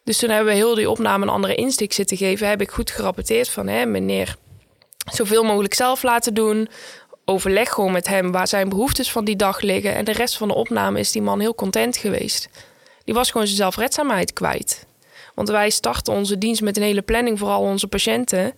Dus 0.09 0.17
toen 0.17 0.29
hebben 0.29 0.53
we 0.53 0.59
heel 0.59 0.75
die 0.75 0.89
opname 0.89 1.23
een 1.23 1.31
andere 1.31 1.55
insteek 1.55 1.93
zitten 1.93 2.17
geven. 2.17 2.47
Heb 2.47 2.61
ik 2.61 2.71
goed 2.71 2.91
gerapporteerd 2.91 3.49
van, 3.49 3.67
hè, 3.67 3.85
meneer, 3.85 4.35
zoveel 5.11 5.43
mogelijk 5.43 5.73
zelf 5.73 6.03
laten 6.03 6.33
doen 6.33 6.67
overleg 7.25 7.69
gewoon 7.69 7.91
met 7.91 8.07
hem 8.07 8.31
waar 8.31 8.47
zijn 8.47 8.69
behoeftes 8.69 9.11
van 9.11 9.25
die 9.25 9.35
dag 9.35 9.61
liggen. 9.61 9.95
En 9.95 10.05
de 10.05 10.11
rest 10.11 10.37
van 10.37 10.47
de 10.47 10.53
opname 10.53 10.99
is 10.99 11.11
die 11.11 11.21
man 11.21 11.39
heel 11.39 11.55
content 11.55 11.97
geweest. 11.97 12.49
Die 13.03 13.13
was 13.13 13.31
gewoon 13.31 13.45
zijn 13.45 13.59
zelfredzaamheid 13.59 14.33
kwijt. 14.33 14.85
Want 15.35 15.49
wij 15.49 15.69
starten 15.69 16.13
onze 16.13 16.37
dienst 16.37 16.61
met 16.61 16.77
een 16.77 16.83
hele 16.83 17.01
planning 17.01 17.39
voor 17.39 17.49
al 17.49 17.61
onze 17.61 17.87
patiënten. 17.87 18.53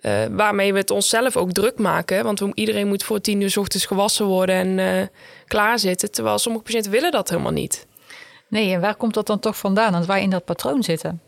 Uh, 0.00 0.12
waarmee 0.30 0.72
we 0.72 0.78
het 0.78 0.90
onszelf 0.90 1.36
ook 1.36 1.52
druk 1.52 1.78
maken. 1.78 2.24
Want 2.24 2.42
iedereen 2.54 2.88
moet 2.88 3.04
voor 3.04 3.20
tien 3.20 3.40
uur 3.40 3.50
s 3.50 3.56
ochtends 3.56 3.86
gewassen 3.86 4.26
worden 4.26 4.54
en 4.54 4.78
uh, 4.78 5.06
klaarzitten. 5.46 6.10
Terwijl 6.10 6.38
sommige 6.38 6.64
patiënten 6.64 6.90
willen 6.90 7.10
dat 7.10 7.28
helemaal 7.28 7.52
niet. 7.52 7.86
Nee, 8.48 8.74
en 8.74 8.80
waar 8.80 8.94
komt 8.94 9.14
dat 9.14 9.26
dan 9.26 9.38
toch 9.38 9.56
vandaan? 9.56 9.92
Dat 9.92 10.06
wij 10.06 10.22
in 10.22 10.30
dat 10.30 10.44
patroon 10.44 10.82
zitten. 10.82 11.20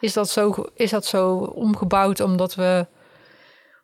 Is 0.00 0.12
dat 0.12 0.28
zo, 0.28 0.64
is 0.74 0.90
dat 0.90 1.06
zo 1.06 1.36
omgebouwd 1.36 2.20
omdat 2.20 2.54
we 2.54 2.86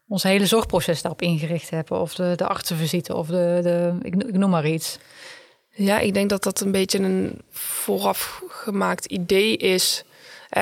ons 0.08 0.22
hele 0.22 0.46
zorgproces 0.46 1.02
daarop 1.02 1.22
ingericht 1.22 1.70
hebben. 1.70 2.00
Of 2.00 2.14
de, 2.14 2.32
de 2.36 2.46
artsenvisite 2.46 3.14
of 3.14 3.26
de, 3.26 3.58
de 3.62 3.98
ik, 4.02 4.14
ik 4.14 4.36
noem 4.36 4.50
maar 4.50 4.66
iets. 4.66 4.98
Ja, 5.70 5.98
ik 5.98 6.14
denk 6.14 6.30
dat 6.30 6.42
dat 6.42 6.60
een 6.60 6.72
beetje 6.72 6.98
een 6.98 7.42
vooraf 7.50 8.42
gemaakt 8.48 9.04
idee 9.04 9.56
is. 9.56 10.04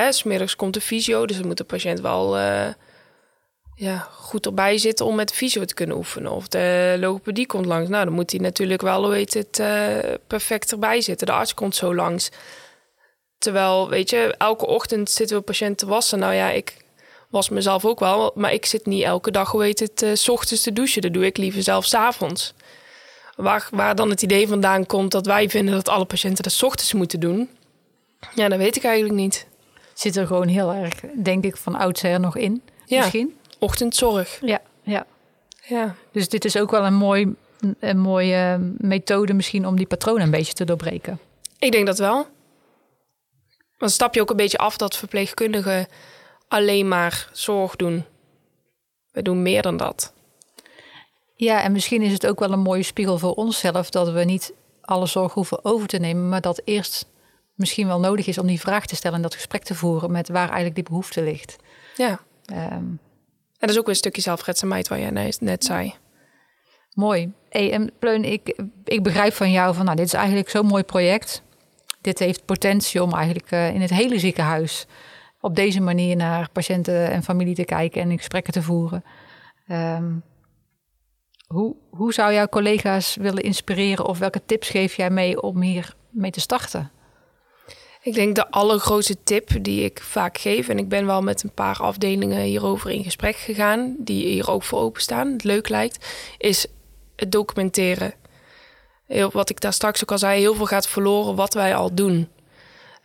Smiddags 0.09 0.55
komt 0.55 0.73
de 0.73 0.81
fysio, 0.81 1.25
dus 1.25 1.37
dan 1.37 1.47
moet 1.47 1.57
de 1.57 1.63
patiënt 1.63 2.01
wel 2.01 2.37
uh, 2.37 2.67
ja, 3.75 4.07
goed 4.11 4.45
erbij 4.45 4.77
zitten 4.77 5.05
om 5.05 5.15
met 5.15 5.31
fysio 5.31 5.65
te 5.65 5.73
kunnen 5.73 5.95
oefenen. 5.95 6.31
Of 6.31 6.47
de 6.47 6.95
logopedie 6.99 7.45
komt 7.45 7.65
langs. 7.65 7.89
Nou, 7.89 8.05
dan 8.05 8.13
moet 8.13 8.31
hij 8.31 8.39
natuurlijk 8.39 8.81
wel, 8.81 9.09
weet 9.09 9.33
het, 9.33 9.59
uh, 9.59 9.97
perfect 10.27 10.71
erbij 10.71 11.01
zitten. 11.01 11.27
De 11.27 11.33
arts 11.33 11.53
komt 11.53 11.75
zo 11.75 11.95
langs. 11.95 12.29
Terwijl, 13.37 13.89
weet 13.89 14.09
je, 14.09 14.35
elke 14.37 14.67
ochtend 14.67 15.09
zitten 15.09 15.37
we 15.37 15.43
patiënt 15.43 15.77
te 15.77 15.85
wassen. 15.85 16.19
Nou 16.19 16.33
ja, 16.33 16.49
ik 16.49 16.77
was 17.29 17.49
mezelf 17.49 17.85
ook 17.85 17.99
wel. 17.99 18.31
Maar 18.35 18.53
ik 18.53 18.65
zit 18.65 18.85
niet 18.85 19.03
elke 19.03 19.31
dag, 19.31 19.51
hoe 19.51 19.63
heet 19.63 19.79
het, 19.79 20.01
uh, 20.01 20.09
s 20.13 20.29
ochtends 20.29 20.63
te 20.63 20.73
douchen. 20.73 21.01
Dat 21.01 21.13
doe 21.13 21.25
ik 21.25 21.37
liever 21.37 21.63
zelf 21.63 21.85
s'avonds. 21.85 22.53
Waar, 23.35 23.67
waar 23.71 23.95
dan 23.95 24.09
het 24.09 24.21
idee 24.21 24.47
vandaan 24.47 24.85
komt 24.85 25.11
dat 25.11 25.25
wij 25.25 25.49
vinden 25.49 25.73
dat 25.73 25.89
alle 25.89 26.05
patiënten 26.05 26.43
dat 26.43 26.51
s 26.51 26.63
ochtends 26.63 26.93
moeten 26.93 27.19
doen. 27.19 27.49
Ja, 28.35 28.49
dat 28.49 28.57
weet 28.57 28.75
ik 28.75 28.83
eigenlijk 28.83 29.15
niet. 29.15 29.47
Zit 29.93 30.15
er 30.15 30.27
gewoon 30.27 30.47
heel 30.47 30.73
erg, 30.73 30.99
denk 31.15 31.43
ik, 31.43 31.57
van 31.57 31.75
oudsher 31.75 32.19
nog 32.19 32.37
in. 32.37 32.61
Ja, 32.85 32.99
misschien. 32.99 33.37
Ochtendzorg. 33.65 34.39
Ja, 34.41 34.61
ja. 34.81 35.05
ja. 35.61 35.95
Dus 36.11 36.29
dit 36.29 36.45
is 36.45 36.57
ook 36.57 36.71
wel 36.71 36.85
een, 36.85 36.93
mooi, 36.93 37.35
een 37.79 37.99
mooie 37.99 38.57
methode 38.77 39.33
misschien 39.33 39.67
om 39.67 39.75
die 39.75 39.87
patronen 39.87 40.21
een 40.21 40.31
beetje 40.31 40.53
te 40.53 40.65
doorbreken. 40.65 41.19
Ik 41.59 41.71
denk 41.71 41.85
dat 41.85 41.97
wel. 41.97 42.27
Dan 43.77 43.89
stap 43.89 44.13
je 44.13 44.21
ook 44.21 44.29
een 44.29 44.35
beetje 44.35 44.57
af 44.57 44.77
dat 44.77 44.97
verpleegkundigen 44.97 45.87
alleen 46.47 46.87
maar 46.87 47.29
zorg 47.31 47.75
doen. 47.75 48.05
We 49.11 49.21
doen 49.21 49.41
meer 49.41 49.61
dan 49.61 49.77
dat. 49.77 50.13
Ja, 51.35 51.61
en 51.61 51.71
misschien 51.71 52.01
is 52.01 52.11
het 52.11 52.27
ook 52.27 52.39
wel 52.39 52.51
een 52.51 52.59
mooie 52.59 52.83
spiegel 52.83 53.17
voor 53.17 53.33
onszelf 53.33 53.89
dat 53.89 54.11
we 54.11 54.23
niet 54.23 54.53
alle 54.81 55.05
zorg 55.05 55.33
hoeven 55.33 55.65
over 55.65 55.87
te 55.87 55.97
nemen, 55.97 56.29
maar 56.29 56.41
dat 56.41 56.61
eerst 56.65 57.05
misschien 57.53 57.87
wel 57.87 57.99
nodig 57.99 58.27
is 58.27 58.37
om 58.37 58.47
die 58.47 58.59
vraag 58.59 58.85
te 58.85 58.95
stellen 58.95 59.17
en 59.17 59.23
dat 59.23 59.33
gesprek 59.33 59.63
te 59.63 59.75
voeren 59.75 60.11
met 60.11 60.29
waar 60.29 60.45
eigenlijk 60.45 60.75
die 60.75 60.83
behoefte 60.83 61.23
ligt. 61.23 61.55
Ja. 61.95 62.19
Um, 62.73 62.99
en 63.59 63.67
dat 63.67 63.69
is 63.69 63.77
ook 63.77 63.85
weer 63.85 63.93
een 63.93 63.99
stukje 63.99 64.21
zelfredzaamheid 64.21 64.87
waar 64.87 64.99
jij 64.99 65.33
net 65.39 65.63
zei. 65.63 65.93
Mooi. 66.93 67.33
Hey, 67.49 67.71
en 67.71 67.91
Pleun, 67.99 68.23
ik, 68.23 68.59
ik 68.83 69.03
begrijp 69.03 69.33
van 69.33 69.51
jou 69.51 69.75
van, 69.75 69.85
nou, 69.85 69.97
dit 69.97 70.05
is 70.05 70.13
eigenlijk 70.13 70.49
zo'n 70.49 70.65
mooi 70.65 70.83
project. 70.83 71.41
Dit 72.01 72.19
heeft 72.19 72.45
potentie 72.45 73.03
om 73.03 73.13
eigenlijk 73.13 73.51
uh, 73.51 73.73
in 73.73 73.81
het 73.81 73.89
hele 73.89 74.19
ziekenhuis 74.19 74.85
op 75.41 75.55
deze 75.55 75.81
manier 75.81 76.15
naar 76.15 76.49
patiënten 76.51 77.11
en 77.11 77.23
familie 77.23 77.55
te 77.55 77.65
kijken 77.65 78.01
en 78.01 78.11
in 78.11 78.17
gesprekken 78.17 78.53
te 78.53 78.61
voeren. 78.61 79.03
Um, 79.67 80.23
hoe, 81.47 81.75
hoe 81.89 82.13
zou 82.13 82.33
jouw 82.33 82.47
collega's 82.47 83.15
willen 83.15 83.43
inspireren 83.43 84.05
of 84.05 84.19
welke 84.19 84.45
tips 84.45 84.69
geef 84.69 84.95
jij 84.95 85.09
mee 85.09 85.41
om 85.41 85.61
hier 85.61 85.95
mee 86.09 86.31
te 86.31 86.39
starten? 86.39 86.91
Ik 88.05 88.13
denk 88.13 88.35
de 88.35 88.51
allergrootste 88.51 89.17
tip 89.23 89.49
die 89.61 89.83
ik 89.83 90.01
vaak 90.01 90.37
geef, 90.37 90.69
en 90.69 90.77
ik 90.77 90.89
ben 90.89 91.05
wel 91.05 91.21
met 91.21 91.43
een 91.43 91.53
paar 91.53 91.77
afdelingen 91.77 92.41
hierover 92.41 92.91
in 92.91 93.03
gesprek 93.03 93.35
gegaan, 93.35 93.95
die 93.97 94.27
hier 94.27 94.51
ook 94.51 94.63
voor 94.63 94.79
openstaan, 94.79 95.31
het 95.31 95.43
leuk 95.43 95.69
lijkt, 95.69 96.05
is 96.37 96.65
het 97.15 97.31
documenteren. 97.31 98.13
Heel, 99.07 99.29
wat 99.33 99.49
ik 99.49 99.61
daar 99.61 99.73
straks 99.73 100.01
ook 100.01 100.11
al 100.11 100.17
zei, 100.17 100.39
heel 100.39 100.55
veel 100.55 100.65
gaat 100.65 100.87
verloren 100.87 101.35
wat 101.35 101.53
wij 101.53 101.75
al 101.75 101.93
doen. 101.93 102.27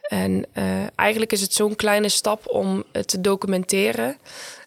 En 0.00 0.46
uh, 0.54 0.64
eigenlijk 0.94 1.32
is 1.32 1.40
het 1.40 1.52
zo'n 1.52 1.76
kleine 1.76 2.08
stap 2.08 2.48
om 2.48 2.84
het 2.92 3.08
te 3.08 3.20
documenteren. 3.20 4.16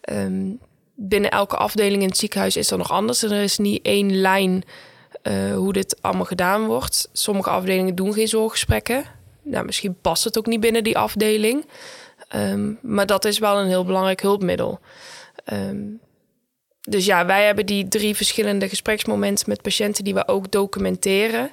Um, 0.10 0.60
binnen 0.96 1.32
elke 1.32 1.58
afdeling 1.58 2.02
in 2.02 2.08
het 2.08 2.18
ziekenhuis 2.18 2.56
is 2.56 2.72
er 2.72 2.78
nog 2.78 2.92
anders. 2.92 3.24
Er 3.24 3.32
is 3.32 3.58
niet 3.58 3.86
één 3.86 4.16
lijn 4.16 4.64
uh, 5.24 5.56
hoe 5.56 5.74
dit 5.74 6.02
allemaal 6.02 6.26
gedaan 6.26 6.66
wordt. 6.66 7.10
Sommige 7.12 7.50
afdelingen 7.50 7.96
doen 7.96 8.14
geen 8.14 8.28
zorggesprekken. 8.28 9.22
Nou, 9.44 9.66
misschien 9.66 9.96
past 10.02 10.24
het 10.24 10.38
ook 10.38 10.46
niet 10.46 10.60
binnen 10.60 10.84
die 10.84 10.98
afdeling. 10.98 11.66
Um, 12.36 12.80
maar 12.82 13.06
dat 13.06 13.26
is 13.26 13.40
wel 13.40 13.60
een 13.60 13.68
heel 13.68 13.86
belangrijk 13.86 14.22
hulpmiddel. 14.22 14.80
Um, 15.54 16.00
dus 16.82 17.06
ja, 17.06 17.26
wij 17.26 17.46
hebben 17.46 17.66
die 17.66 17.88
drie 17.88 18.16
verschillende 18.16 18.70
gespreksmomenten 18.70 19.50
met 19.50 19.62
patiënten 19.62 20.04
die 20.04 20.14
we 20.14 20.28
ook 20.28 20.52
documenteren. 20.52 21.52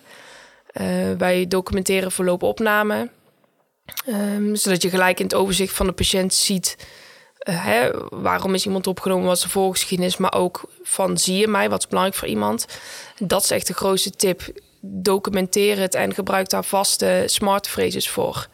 Uh, 0.81 1.13
wij 1.19 1.47
documenteren 1.49 2.13
verloopopname. 2.13 3.11
Um, 4.09 4.57
zodat 4.57 4.83
je 4.83 4.91
gelijk 4.91 5.19
in 5.19 5.25
het 5.25 5.35
overzicht 5.35 5.75
van 5.75 5.87
de 5.87 5.93
patiënt 5.93 6.35
ziet 6.35 6.77
uh, 7.49 7.65
hè, 7.65 7.91
waarom 8.09 8.55
is 8.55 8.67
iemand 8.67 8.87
opgenomen, 8.87 9.27
wat 9.27 9.39
zijn 9.39 9.51
voorgeschiedenis, 9.51 10.17
maar 10.17 10.35
ook 10.35 10.71
van 10.83 11.19
zie 11.19 11.37
je 11.37 11.49
mij, 11.49 11.71
wat 11.71 11.79
is 11.79 11.87
belangrijk 11.87 12.19
voor 12.19 12.29
iemand. 12.29 12.67
Dat 13.19 13.43
is 13.43 13.51
echt 13.51 13.67
de 13.67 13.75
grootste 13.75 14.11
tip. 14.11 14.43
Documenteer 14.81 15.79
het 15.79 15.95
en 15.95 16.15
gebruik 16.15 16.49
daar 16.49 16.65
vaste 16.65 17.23
smart 17.27 17.69
phrases 17.69 18.09
voor. 18.09 18.49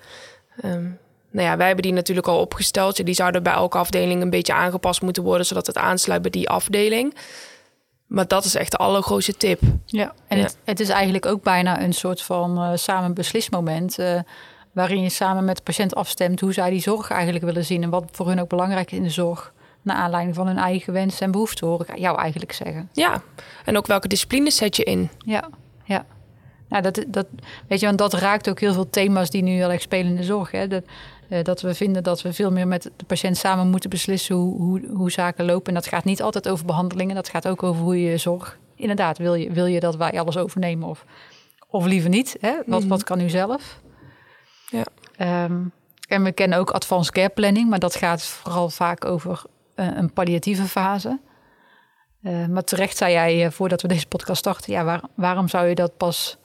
Um, 0.65 0.99
nou 1.31 1.49
ja, 1.49 1.57
wij 1.57 1.67
hebben 1.67 1.85
die 1.85 1.93
natuurlijk 1.93 2.27
al 2.27 2.41
opgesteld. 2.41 3.05
Die 3.05 3.15
zouden 3.15 3.43
bij 3.43 3.53
elke 3.53 3.79
afdeling 3.79 4.23
een 4.23 4.31
beetje 4.31 4.53
aangepast 4.53 5.03
moeten 5.03 5.23
worden, 5.23 5.47
zodat 5.47 5.67
het 5.67 5.77
aansluit 5.77 6.23
bij 6.23 6.31
die 6.31 6.49
afdeling. 6.49 7.15
Maar 8.07 8.27
dat 8.27 8.45
is 8.45 8.55
echt 8.55 8.71
de 8.71 8.77
allergrootste 8.77 9.37
tip. 9.37 9.61
Ja, 9.87 10.15
en 10.29 10.39
Het, 10.39 10.59
het, 10.65 10.81
is 10.81 10.89
eigenlijk 10.89 11.27
ook 11.27 11.43
bijna 11.43 11.83
een 11.83 11.93
soort 11.93 12.23
van 12.23 12.59
uh, 12.59 12.71
samen 12.75 13.15
beslismoment. 13.15 13.99
Uh, 13.99 14.21
waarin 14.73 15.03
je 15.03 15.09
samen 15.09 15.45
met 15.45 15.57
de 15.57 15.63
patiënt 15.63 15.95
afstemt 15.95 16.41
hoe 16.41 16.53
zij 16.53 16.71
die 16.71 16.81
zorg 16.81 17.11
eigenlijk 17.11 17.45
willen 17.45 17.65
zien 17.65 17.83
en 17.83 17.91
wat 17.91 18.05
voor 18.13 18.29
hun 18.29 18.41
ook 18.41 18.49
belangrijk 18.49 18.91
is 18.91 18.99
in 18.99 19.05
de 19.05 19.11
zorg. 19.11 19.53
Naar 19.83 19.97
aanleiding 19.97 20.37
van 20.37 20.47
hun 20.47 20.59
eigen 20.59 20.93
wensen 20.93 21.27
en 21.27 21.31
behoeften, 21.31 21.67
hoor 21.67 21.81
ik 21.81 21.99
jou 21.99 22.19
eigenlijk 22.19 22.53
zeggen. 22.53 22.89
Ja, 22.93 23.23
en 23.65 23.77
ook 23.77 23.87
welke 23.87 24.09
disciplines 24.09 24.57
zet 24.57 24.77
je 24.77 24.85
in? 24.85 25.11
Ja, 25.19 25.49
ja. 25.85 26.05
Nou, 26.69 26.83
dat, 26.83 27.05
dat, 27.09 27.27
weet 27.69 27.81
je, 27.81 27.87
want 27.87 27.99
dat 27.99 28.13
raakt 28.13 28.49
ook 28.49 28.61
heel 28.61 28.73
veel 28.73 28.91
thema's 28.91 29.31
die 29.31 29.43
nu 29.43 29.51
heel 29.51 29.71
erg 29.71 29.81
spelen 29.81 30.07
in 30.07 30.17
de 30.17 30.23
zorg. 30.23 30.51
Hè? 30.51 30.69
Dat, 30.69 30.85
uh, 31.29 31.43
dat 31.43 31.61
we 31.61 31.75
vinden 31.75 32.03
dat 32.03 32.23
we 32.23 32.33
veel 32.33 32.51
meer 32.51 32.69
met 32.69 32.91
de 32.97 33.05
patiënt 33.05 33.37
samen 33.37 33.69
moeten 33.71 33.91
beslissen 33.91 34.35
hoe, 34.35 34.57
hoe, 34.57 34.87
hoe 34.95 35.11
zaken 35.11 35.45
lopen. 35.45 35.67
En 35.67 35.75
dat 35.75 35.87
gaat 35.87 36.05
niet 36.05 36.23
altijd 36.23 36.49
over 36.49 36.67
behandelingen, 36.67 37.15
dat 37.15 37.29
gaat 37.29 37.49
ook 37.49 37.63
over 37.63 37.83
hoe 37.83 38.03
je 38.03 38.17
zorg. 38.17 38.59
Inderdaad, 38.75 39.19
wil 39.19 39.35
je, 39.35 39.53
wil 39.53 39.67
je 39.67 39.81
dat 39.81 39.97
wij 39.97 40.21
alles 40.21 40.37
overnemen 40.37 40.89
of, 40.89 41.05
of 41.69 41.85
liever 41.85 42.11
niet? 42.11 42.37
Hè? 42.41 42.55
Wat, 42.67 42.83
mm. 42.83 42.89
wat 42.89 43.05
kan 43.05 43.21
u 43.21 43.29
zelf? 43.29 43.81
Ja. 44.67 44.85
Um, 45.45 45.73
en 46.09 46.23
we 46.23 46.33
kennen 46.33 46.59
ook 46.59 46.71
advanced 46.71 47.13
care 47.13 47.29
planning, 47.29 47.69
maar 47.69 47.79
dat 47.79 47.95
gaat 47.95 48.23
vooral 48.23 48.69
vaak 48.69 49.05
over 49.05 49.43
uh, 49.77 49.97
een 49.97 50.13
palliatieve 50.13 50.65
fase. 50.65 51.21
Uh, 52.23 52.47
maar 52.47 52.65
terecht 52.65 52.97
zei 52.97 53.13
jij 53.13 53.45
uh, 53.45 53.51
voordat 53.51 53.83
we 53.83 53.89
deze 53.89 54.07
podcast 54.07 54.39
starten, 54.39 54.73
ja, 54.73 54.85
waar, 54.85 55.01
waarom 55.15 55.49
zou 55.49 55.67
je 55.67 55.75
dat 55.75 55.97
pas 55.97 56.39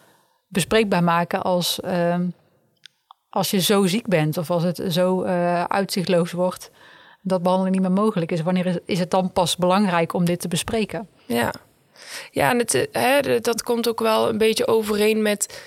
bespreekbaar 0.51 1.03
maken 1.03 1.41
als, 1.41 1.79
uh, 1.85 2.15
als 3.29 3.51
je 3.51 3.61
zo 3.61 3.85
ziek 3.85 4.07
bent 4.07 4.37
of 4.37 4.51
als 4.51 4.63
het 4.63 4.83
zo 4.89 5.23
uitzichtloos 5.67 6.31
wordt 6.31 6.71
dat 7.21 7.41
behandeling 7.41 7.75
niet 7.75 7.87
meer 7.87 8.03
mogelijk 8.03 8.31
is? 8.31 8.41
Wanneer 8.41 8.81
is, 8.85 8.99
het 8.99 9.11
dan 9.11 9.31
pas 9.31 9.55
belangrijk 9.55 10.13
om 10.13 10.25
dit 10.25 10.39
te 10.39 10.47
bespreken? 10.47 11.07
Ja, 11.25 11.53
ja 12.31 12.49
en 12.49 12.57
het, 12.57 12.87
hè, 12.91 13.39
dat 13.39 13.63
komt 13.63 13.89
ook 13.89 13.99
wel 13.99 14.29
een 14.29 14.37
beetje 14.37 14.67
overeen 14.67 15.21
met 15.21 15.61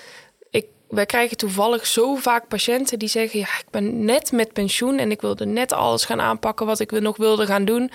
wij 0.87 1.05
krijgen 1.05 1.37
toevallig 1.37 1.85
zo 1.85 2.15
vaak 2.15 2.47
patiënten 2.47 2.99
die 2.99 3.09
zeggen: 3.09 3.39
Ja, 3.39 3.45
ik 3.45 3.65
ben 3.71 4.05
net 4.05 4.31
met 4.31 4.53
pensioen 4.53 4.97
en 4.97 5.11
ik 5.11 5.21
wilde 5.21 5.45
net 5.45 5.71
alles 5.73 6.05
gaan 6.05 6.21
aanpakken 6.21 6.65
wat 6.65 6.79
ik 6.79 6.91
nog 6.91 7.17
wilde 7.17 7.45
gaan 7.45 7.65
doen. 7.65 7.91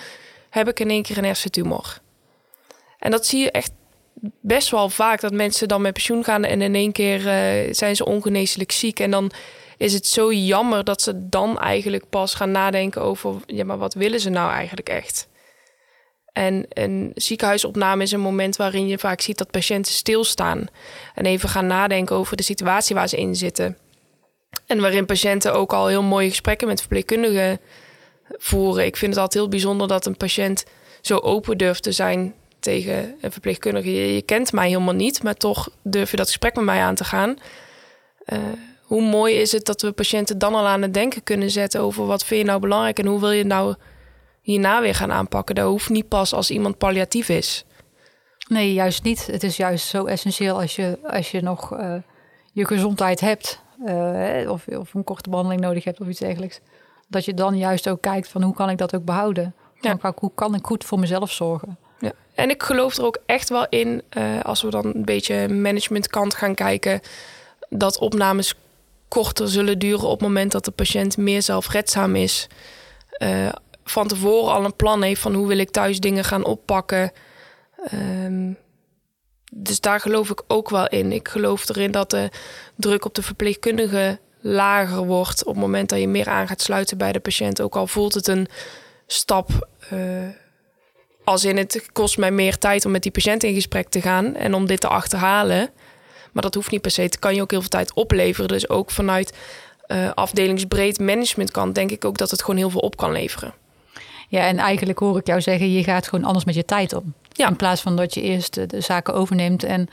Heb 0.49 0.67
ik 0.67 0.79
in 0.79 0.89
één 0.89 1.03
keer 1.03 1.17
een 1.17 1.23
hersentumor. 1.23 1.99
En 2.99 3.11
dat 3.11 3.25
zie 3.25 3.39
je 3.39 3.51
echt 3.51 3.71
best 4.41 4.69
wel 4.69 4.89
vaak 4.89 5.21
dat 5.21 5.33
mensen 5.33 5.67
dan 5.67 5.81
met 5.81 5.93
pensioen 5.93 6.23
gaan 6.23 6.43
en 6.43 6.61
in 6.61 6.75
één 6.75 6.91
keer 6.91 7.19
uh, 7.19 7.73
zijn 7.73 7.95
ze 7.95 8.05
ongeneeslijk 8.05 8.71
ziek. 8.71 8.99
En 8.99 9.11
dan 9.11 9.31
is 9.77 9.93
het 9.93 10.07
zo 10.07 10.33
jammer 10.33 10.83
dat 10.83 11.01
ze 11.01 11.27
dan 11.29 11.59
eigenlijk 11.59 12.09
pas 12.09 12.33
gaan 12.33 12.51
nadenken 12.51 13.01
over: 13.01 13.35
ja, 13.45 13.65
maar 13.65 13.77
wat 13.77 13.93
willen 13.93 14.19
ze 14.19 14.29
nou 14.29 14.51
eigenlijk 14.51 14.89
echt? 14.89 15.29
En 16.33 16.65
een 16.69 17.11
ziekenhuisopname 17.15 18.03
is 18.03 18.11
een 18.11 18.19
moment 18.19 18.55
waarin 18.55 18.87
je 18.87 18.97
vaak 18.97 19.21
ziet 19.21 19.37
dat 19.37 19.51
patiënten 19.51 19.93
stilstaan 19.93 20.67
en 21.15 21.25
even 21.25 21.49
gaan 21.49 21.67
nadenken 21.67 22.15
over 22.15 22.37
de 22.37 22.43
situatie 22.43 22.95
waar 22.95 23.09
ze 23.09 23.17
in 23.17 23.35
zitten. 23.35 23.77
En 24.65 24.81
waarin 24.81 25.05
patiënten 25.05 25.53
ook 25.53 25.73
al 25.73 25.87
heel 25.87 26.03
mooie 26.03 26.29
gesprekken 26.29 26.67
met 26.67 26.79
verpleegkundigen 26.79 27.59
voeren. 28.29 28.85
Ik 28.85 28.97
vind 28.97 29.11
het 29.11 29.21
altijd 29.21 29.43
heel 29.43 29.51
bijzonder 29.51 29.87
dat 29.87 30.05
een 30.05 30.17
patiënt 30.17 30.65
zo 31.01 31.17
open 31.17 31.57
durft 31.57 31.83
te 31.83 31.91
zijn 31.91 32.33
tegen 32.61 33.15
een 33.21 33.31
verpleegkundige. 33.31 34.13
Je, 34.13 34.21
kent 34.21 34.51
mij 34.51 34.67
helemaal 34.67 34.93
niet, 34.93 35.23
maar 35.23 35.35
toch 35.35 35.69
durf 35.83 36.11
je 36.11 36.17
dat 36.17 36.27
gesprek 36.27 36.55
met 36.55 36.65
mij 36.65 36.81
aan 36.81 36.95
te 36.95 37.03
gaan. 37.03 37.37
Uh, 38.25 38.39
hoe 38.81 39.01
mooi 39.01 39.35
is 39.35 39.51
het 39.51 39.65
dat 39.65 39.81
we 39.81 39.91
patiënten 39.91 40.37
dan 40.37 40.55
al 40.55 40.67
aan 40.67 40.81
het 40.81 40.93
denken 40.93 41.23
kunnen 41.23 41.51
zetten 41.51 41.81
over 41.81 42.05
wat 42.05 42.25
vind 42.25 42.41
je 42.41 42.45
nou 42.45 42.59
belangrijk 42.59 42.99
en 42.99 43.05
hoe 43.05 43.19
wil 43.19 43.31
je 43.31 43.43
nou 43.43 43.75
hierna 44.41 44.81
weer 44.81 44.95
gaan 44.95 45.11
aanpakken. 45.11 45.55
Dat 45.55 45.67
hoeft 45.67 45.89
niet 45.89 46.07
pas 46.07 46.33
als 46.33 46.51
iemand 46.51 46.77
palliatief 46.77 47.29
is. 47.29 47.65
Nee, 48.47 48.73
juist 48.73 49.03
niet. 49.03 49.27
Het 49.27 49.43
is 49.43 49.57
juist 49.57 49.87
zo 49.87 50.05
essentieel 50.05 50.61
als 50.61 50.75
je, 50.75 50.97
als 51.03 51.31
je 51.31 51.41
nog 51.41 51.79
uh, 51.79 51.95
je 52.53 52.65
gezondheid 52.65 53.19
hebt. 53.19 53.61
Uh, 53.85 54.51
of, 54.51 54.67
of 54.67 54.93
een 54.93 55.03
korte 55.03 55.29
behandeling 55.29 55.61
nodig 55.61 55.83
hebt 55.83 55.99
of 55.99 56.07
iets 56.07 56.19
dergelijks. 56.19 56.59
Dat 57.07 57.25
je 57.25 57.33
dan 57.33 57.57
juist 57.57 57.89
ook 57.89 58.01
kijkt 58.01 58.27
van 58.27 58.41
hoe 58.41 58.53
kan 58.53 58.69
ik 58.69 58.77
dat 58.77 58.95
ook 58.95 59.05
behouden? 59.05 59.55
Ja. 59.79 60.13
Hoe 60.15 60.31
kan 60.35 60.55
ik 60.55 60.65
goed 60.65 60.83
voor 60.83 60.99
mezelf 60.99 61.31
zorgen? 61.31 61.77
Ja. 62.01 62.11
En 62.35 62.49
ik 62.49 62.63
geloof 62.63 62.97
er 62.97 63.05
ook 63.05 63.17
echt 63.25 63.49
wel 63.49 63.65
in, 63.69 64.01
uh, 64.17 64.41
als 64.41 64.61
we 64.61 64.69
dan 64.69 64.85
een 64.85 65.05
beetje 65.05 65.47
managementkant 65.47 66.35
gaan 66.35 66.55
kijken, 66.55 67.01
dat 67.69 67.99
opnames 67.99 68.53
korter 69.07 69.47
zullen 69.49 69.79
duren 69.79 70.07
op 70.07 70.19
het 70.19 70.27
moment 70.27 70.51
dat 70.51 70.65
de 70.65 70.71
patiënt 70.71 71.17
meer 71.17 71.41
zelfredzaam 71.41 72.15
is. 72.15 72.47
Uh, 73.23 73.49
van 73.83 74.07
tevoren 74.07 74.53
al 74.53 74.65
een 74.65 74.75
plan 74.75 75.01
heeft 75.01 75.21
van 75.21 75.33
hoe 75.33 75.47
wil 75.47 75.57
ik 75.57 75.69
thuis 75.69 75.99
dingen 75.99 76.23
gaan 76.23 76.43
oppakken. 76.43 77.11
Um, 77.93 78.57
dus 79.53 79.79
daar 79.79 79.99
geloof 79.99 80.29
ik 80.29 80.41
ook 80.47 80.69
wel 80.69 80.87
in. 80.87 81.11
Ik 81.11 81.27
geloof 81.27 81.69
erin 81.69 81.91
dat 81.91 82.09
de 82.09 82.29
druk 82.75 83.05
op 83.05 83.13
de 83.13 83.21
verpleegkundige 83.21 84.19
lager 84.39 85.05
wordt 85.05 85.45
op 85.45 85.53
het 85.53 85.63
moment 85.63 85.89
dat 85.89 85.99
je 85.99 86.07
meer 86.07 86.27
aan 86.27 86.47
gaat 86.47 86.61
sluiten 86.61 86.97
bij 86.97 87.11
de 87.11 87.19
patiënt. 87.19 87.61
Ook 87.61 87.75
al 87.75 87.87
voelt 87.87 88.13
het 88.13 88.27
een 88.27 88.47
stap. 89.07 89.69
Uh, 89.93 89.99
als 91.23 91.45
in 91.45 91.57
het 91.57 91.89
kost 91.91 92.17
mij 92.17 92.31
meer 92.31 92.57
tijd 92.57 92.85
om 92.85 92.91
met 92.91 93.03
die 93.03 93.11
patiënt 93.11 93.43
in 93.43 93.53
gesprek 93.53 93.89
te 93.89 94.01
gaan 94.01 94.35
en 94.35 94.53
om 94.53 94.65
dit 94.65 94.79
te 94.79 94.87
achterhalen. 94.87 95.69
Maar 96.31 96.43
dat 96.43 96.53
hoeft 96.53 96.71
niet 96.71 96.81
per 96.81 96.91
se. 96.91 97.01
Het 97.01 97.19
kan 97.19 97.35
je 97.35 97.41
ook 97.41 97.51
heel 97.51 97.59
veel 97.59 97.69
tijd 97.69 97.93
opleveren. 97.93 98.47
Dus 98.47 98.69
ook 98.69 98.91
vanuit 98.91 99.37
uh, 99.87 100.11
afdelingsbreed 100.13 100.99
managementkant 100.99 101.75
denk 101.75 101.91
ik 101.91 102.05
ook 102.05 102.17
dat 102.17 102.31
het 102.31 102.41
gewoon 102.41 102.57
heel 102.57 102.69
veel 102.69 102.81
op 102.81 102.97
kan 102.97 103.11
leveren. 103.11 103.53
Ja, 104.27 104.47
en 104.47 104.57
eigenlijk 104.57 104.99
hoor 104.99 105.17
ik 105.17 105.27
jou 105.27 105.41
zeggen, 105.41 105.71
je 105.71 105.83
gaat 105.83 106.07
gewoon 106.07 106.25
anders 106.25 106.45
met 106.45 106.55
je 106.55 106.65
tijd 106.65 106.93
om. 106.93 107.13
Ja. 107.29 107.47
In 107.47 107.55
plaats 107.55 107.81
van 107.81 107.95
dat 107.95 108.13
je 108.13 108.21
eerst 108.21 108.69
de 108.69 108.81
zaken 108.81 109.13
overneemt 109.13 109.63
en 109.63 109.87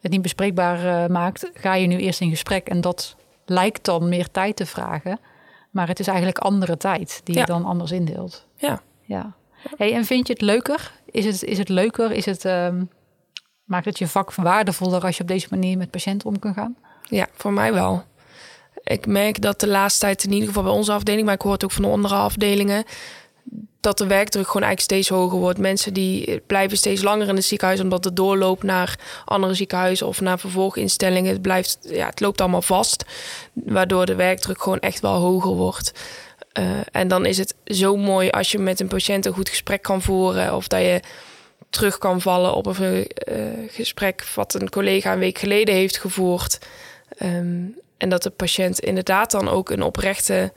het 0.00 0.10
niet 0.10 0.22
bespreekbaar 0.22 0.84
uh, 0.84 1.06
maakt, 1.06 1.50
ga 1.54 1.74
je 1.74 1.86
nu 1.86 1.96
eerst 1.96 2.20
in 2.20 2.30
gesprek. 2.30 2.68
En 2.68 2.80
dat 2.80 3.16
lijkt 3.44 3.84
dan 3.84 4.08
meer 4.08 4.30
tijd 4.30 4.56
te 4.56 4.66
vragen. 4.66 5.18
Maar 5.70 5.88
het 5.88 6.00
is 6.00 6.06
eigenlijk 6.06 6.38
andere 6.38 6.76
tijd 6.76 7.20
die 7.24 7.34
ja. 7.34 7.40
je 7.40 7.46
dan 7.46 7.64
anders 7.64 7.90
indeelt. 7.90 8.46
Ja. 8.56 8.80
ja. 9.02 9.34
En 9.76 10.04
vind 10.04 10.26
je 10.26 10.32
het 10.32 10.42
leuker? 10.42 10.92
Is 11.10 11.24
het, 11.24 11.42
is 11.42 11.58
het 11.58 11.68
leuker? 11.68 12.12
Is 12.12 12.26
het, 12.26 12.44
um, 12.44 12.90
maakt 13.64 13.84
het 13.84 13.98
je 13.98 14.08
vak 14.08 14.34
waardevoller 14.34 15.04
als 15.04 15.16
je 15.16 15.22
op 15.22 15.28
deze 15.28 15.46
manier 15.50 15.78
met 15.78 15.90
patiënten 15.90 16.28
om 16.28 16.38
kan 16.38 16.54
gaan? 16.54 16.76
Ja, 17.08 17.26
voor 17.34 17.52
mij 17.52 17.72
wel. 17.72 18.04
Ik 18.82 19.06
merk 19.06 19.40
dat 19.42 19.60
de 19.60 19.68
laatste 19.68 20.00
tijd, 20.00 20.24
in 20.24 20.32
ieder 20.32 20.48
geval 20.48 20.62
bij 20.62 20.72
onze 20.72 20.92
afdeling, 20.92 21.24
maar 21.24 21.34
ik 21.34 21.40
hoor 21.40 21.52
het 21.52 21.64
ook 21.64 21.72
van 21.72 21.82
de 21.82 21.88
andere 21.88 22.14
afdelingen, 22.14 22.84
dat 23.80 23.98
de 23.98 24.06
werkdruk 24.06 24.46
gewoon 24.46 24.62
eigenlijk 24.62 24.92
steeds 24.92 25.18
hoger 25.18 25.38
wordt. 25.38 25.58
Mensen 25.58 25.94
die 25.94 26.40
blijven 26.46 26.76
steeds 26.76 27.02
langer 27.02 27.28
in 27.28 27.34
het 27.34 27.44
ziekenhuis 27.44 27.80
omdat 27.80 28.02
de 28.02 28.12
doorloop 28.12 28.62
naar 28.62 28.98
andere 29.24 29.54
ziekenhuizen 29.54 30.06
of 30.06 30.20
naar 30.20 30.38
vervolginstellingen, 30.38 31.32
het, 31.32 31.42
blijft, 31.42 31.78
ja, 31.82 32.06
het 32.06 32.20
loopt 32.20 32.40
allemaal 32.40 32.62
vast. 32.62 33.04
Waardoor 33.52 34.06
de 34.06 34.14
werkdruk 34.14 34.62
gewoon 34.62 34.78
echt 34.78 35.00
wel 35.00 35.14
hoger 35.14 35.54
wordt. 35.54 35.92
Uh, 36.58 36.80
en 36.92 37.08
dan 37.08 37.26
is 37.26 37.38
het 37.38 37.54
zo 37.64 37.96
mooi 37.96 38.30
als 38.30 38.52
je 38.52 38.58
met 38.58 38.80
een 38.80 38.88
patiënt 38.88 39.26
een 39.26 39.32
goed 39.32 39.48
gesprek 39.48 39.82
kan 39.82 40.02
voeren. 40.02 40.54
Of 40.54 40.68
dat 40.68 40.80
je 40.80 41.00
terug 41.70 41.98
kan 41.98 42.20
vallen 42.20 42.54
op 42.54 42.66
een 42.66 43.10
uh, 43.28 43.70
gesprek 43.70 44.24
wat 44.34 44.54
een 44.54 44.70
collega 44.70 45.12
een 45.12 45.18
week 45.18 45.38
geleden 45.38 45.74
heeft 45.74 45.98
gevoerd. 45.98 46.58
Um, 47.22 47.78
en 47.98 48.08
dat 48.08 48.22
de 48.22 48.30
patiënt 48.30 48.78
inderdaad 48.78 49.30
dan 49.30 49.48
ook 49.48 49.70
een 49.70 49.82
oprechte 49.82 50.52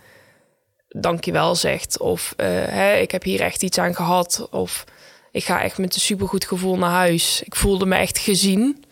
dankjewel 0.89 1.55
zegt. 1.55 1.99
Of 1.99 2.33
uh, 2.37 2.47
hè, 2.47 2.95
ik 2.95 3.11
heb 3.11 3.23
hier 3.23 3.41
echt 3.41 3.63
iets 3.63 3.77
aan 3.77 3.95
gehad. 3.95 4.47
Of 4.51 4.83
ik 5.31 5.43
ga 5.43 5.61
echt 5.61 5.77
met 5.77 5.95
een 5.95 6.01
supergoed 6.01 6.45
gevoel 6.45 6.77
naar 6.77 6.89
huis. 6.89 7.41
Ik 7.43 7.55
voelde 7.55 7.85
me 7.85 7.95
echt 7.95 8.17
gezien. 8.17 8.85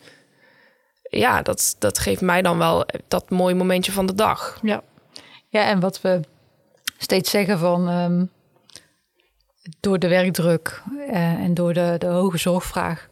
Ja, 1.02 1.42
dat, 1.42 1.76
dat 1.78 1.98
geeft 1.98 2.20
mij 2.20 2.42
dan 2.42 2.58
wel 2.58 2.86
dat 3.08 3.30
mooie 3.30 3.54
momentje 3.54 3.92
van 3.92 4.06
de 4.06 4.14
dag. 4.14 4.58
Ja, 4.62 4.82
ja 5.48 5.68
en 5.68 5.80
wat 5.80 6.00
we 6.00 6.20
steeds 6.98 7.30
zeggen 7.30 7.58
van... 7.58 7.88
Um, 7.88 8.30
door 9.80 9.98
de 9.98 10.08
werkdruk 10.08 10.82
uh, 10.96 11.14
en 11.16 11.54
door 11.54 11.72
de, 11.72 11.94
de 11.98 12.06
hoge 12.06 12.38
zorgvraag... 12.38 13.08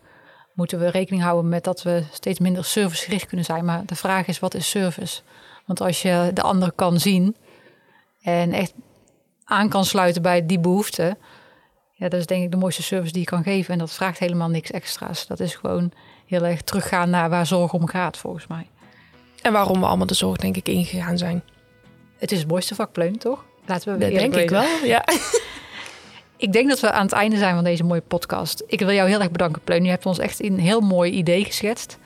moeten 0.55 0.79
we 0.79 0.89
rekening 0.91 1.23
houden 1.23 1.49
met 1.49 1.65
dat 1.65 1.83
we 1.83 2.05
steeds 2.13 2.39
minder 2.39 2.65
servicegericht 2.65 3.27
kunnen 3.27 3.47
zijn. 3.47 3.65
Maar 3.65 3.87
de 3.87 3.95
vraag 3.95 4.27
is, 4.27 4.39
wat 4.39 4.55
is 4.55 4.71
service? 4.71 5.23
Want 5.67 5.81
als 5.81 6.03
je 6.03 6.31
de 6.35 6.43
ander 6.43 6.73
kan 6.73 7.01
zien 7.01 7.37
en 8.23 8.53
echt 8.53 8.73
aan 9.45 9.69
kan 9.69 9.85
sluiten 9.85 10.23
bij 10.23 10.47
die 10.47 10.61
behoefte, 10.61 11.17
ja, 11.93 12.09
dat 12.09 12.21
is 12.21 12.27
denk 12.27 12.45
ik 12.45 12.51
de 12.51 12.57
mooiste 12.57 12.83
service 12.83 13.13
die 13.13 13.21
je 13.21 13.27
kan 13.27 13.43
geven. 13.43 13.73
En 13.73 13.79
dat 13.79 13.93
vraagt 13.93 14.19
helemaal 14.19 14.49
niks 14.49 14.71
extra's. 14.71 15.27
Dat 15.27 15.41
is 15.41 15.55
gewoon 15.55 15.93
heel 16.27 16.45
erg 16.45 16.63
teruggaan 16.63 17.11
naar 17.11 17.31
waar 17.31 17.47
zorg 17.47 17.73
om 17.73 17.87
gaat, 17.87 18.17
volgens 18.17 18.47
mij. 18.47 18.71
En 19.43 19.53
waarom 19.53 19.81
we 19.81 19.87
allemaal 19.87 20.07
de 20.07 20.15
zorg, 20.15 20.37
denk 20.37 20.57
ik, 20.57 20.69
ingegaan 20.69 21.19
zijn. 21.19 21.43
Het 22.19 22.33
is 22.33 22.39
het 22.39 22.49
mooiste 22.49 22.75
vak, 22.75 22.93
Pleun, 22.93 23.19
toch? 23.19 23.45
Laten 23.67 23.93
we 23.93 23.99
dat 23.99 24.11
denk 24.11 24.35
ik 24.37 24.51
wel, 24.51 24.85
ja. 24.85 25.05
Ik 26.37 26.53
denk 26.53 26.69
dat 26.69 26.81
we 26.81 26.91
aan 26.91 27.05
het 27.05 27.13
einde 27.13 27.37
zijn 27.37 27.55
van 27.55 27.65
deze 27.65 27.85
mooie 27.85 28.01
podcast. 28.01 28.63
Ik 28.67 28.79
wil 28.79 28.93
jou 28.93 29.09
heel 29.09 29.21
erg 29.21 29.31
bedanken, 29.31 29.63
Pleun. 29.63 29.85
Je 29.85 29.91
hebt 29.91 30.07
ons 30.07 30.19
echt 30.19 30.45
een 30.45 30.59
heel 30.59 30.81
mooi 30.81 31.13
idee 31.13 31.45
geschetst. 31.45 31.99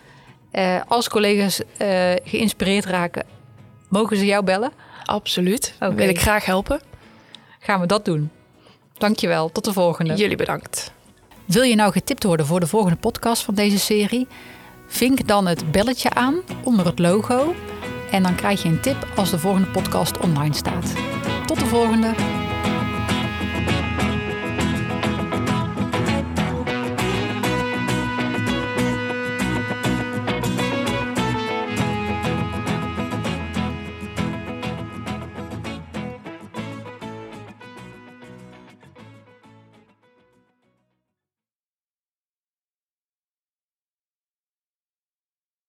Uh, 0.52 0.80
als 0.88 1.08
collega's 1.08 1.60
uh, 1.82 1.88
geïnspireerd 2.24 2.84
raken, 2.84 3.24
mogen 3.88 4.16
ze 4.16 4.24
jou 4.24 4.44
bellen? 4.44 4.72
Absoluut. 5.04 5.74
Okay. 5.76 5.94
Wil 5.94 6.08
ik 6.08 6.20
graag 6.20 6.44
helpen. 6.44 6.80
Gaan 7.58 7.80
we 7.80 7.86
dat 7.86 8.04
doen. 8.04 8.30
Dankjewel. 8.98 9.52
Tot 9.52 9.64
de 9.64 9.72
volgende. 9.72 10.14
Jullie 10.14 10.36
bedankt. 10.36 10.92
Wil 11.44 11.62
je 11.62 11.74
nou 11.74 11.92
getipt 11.92 12.24
worden 12.24 12.46
voor 12.46 12.60
de 12.60 12.66
volgende 12.66 12.96
podcast 12.96 13.42
van 13.42 13.54
deze 13.54 13.78
serie? 13.78 14.26
Vink 14.86 15.26
dan 15.26 15.46
het 15.46 15.70
belletje 15.70 16.10
aan 16.10 16.40
onder 16.64 16.86
het 16.86 16.98
logo. 16.98 17.54
En 18.10 18.22
dan 18.22 18.34
krijg 18.34 18.62
je 18.62 18.68
een 18.68 18.80
tip 18.80 19.06
als 19.16 19.30
de 19.30 19.38
volgende 19.38 19.68
podcast 19.68 20.18
online 20.18 20.54
staat. 20.54 21.17
Tot 21.48 21.58
de 21.58 21.66
volgende. 21.66 22.47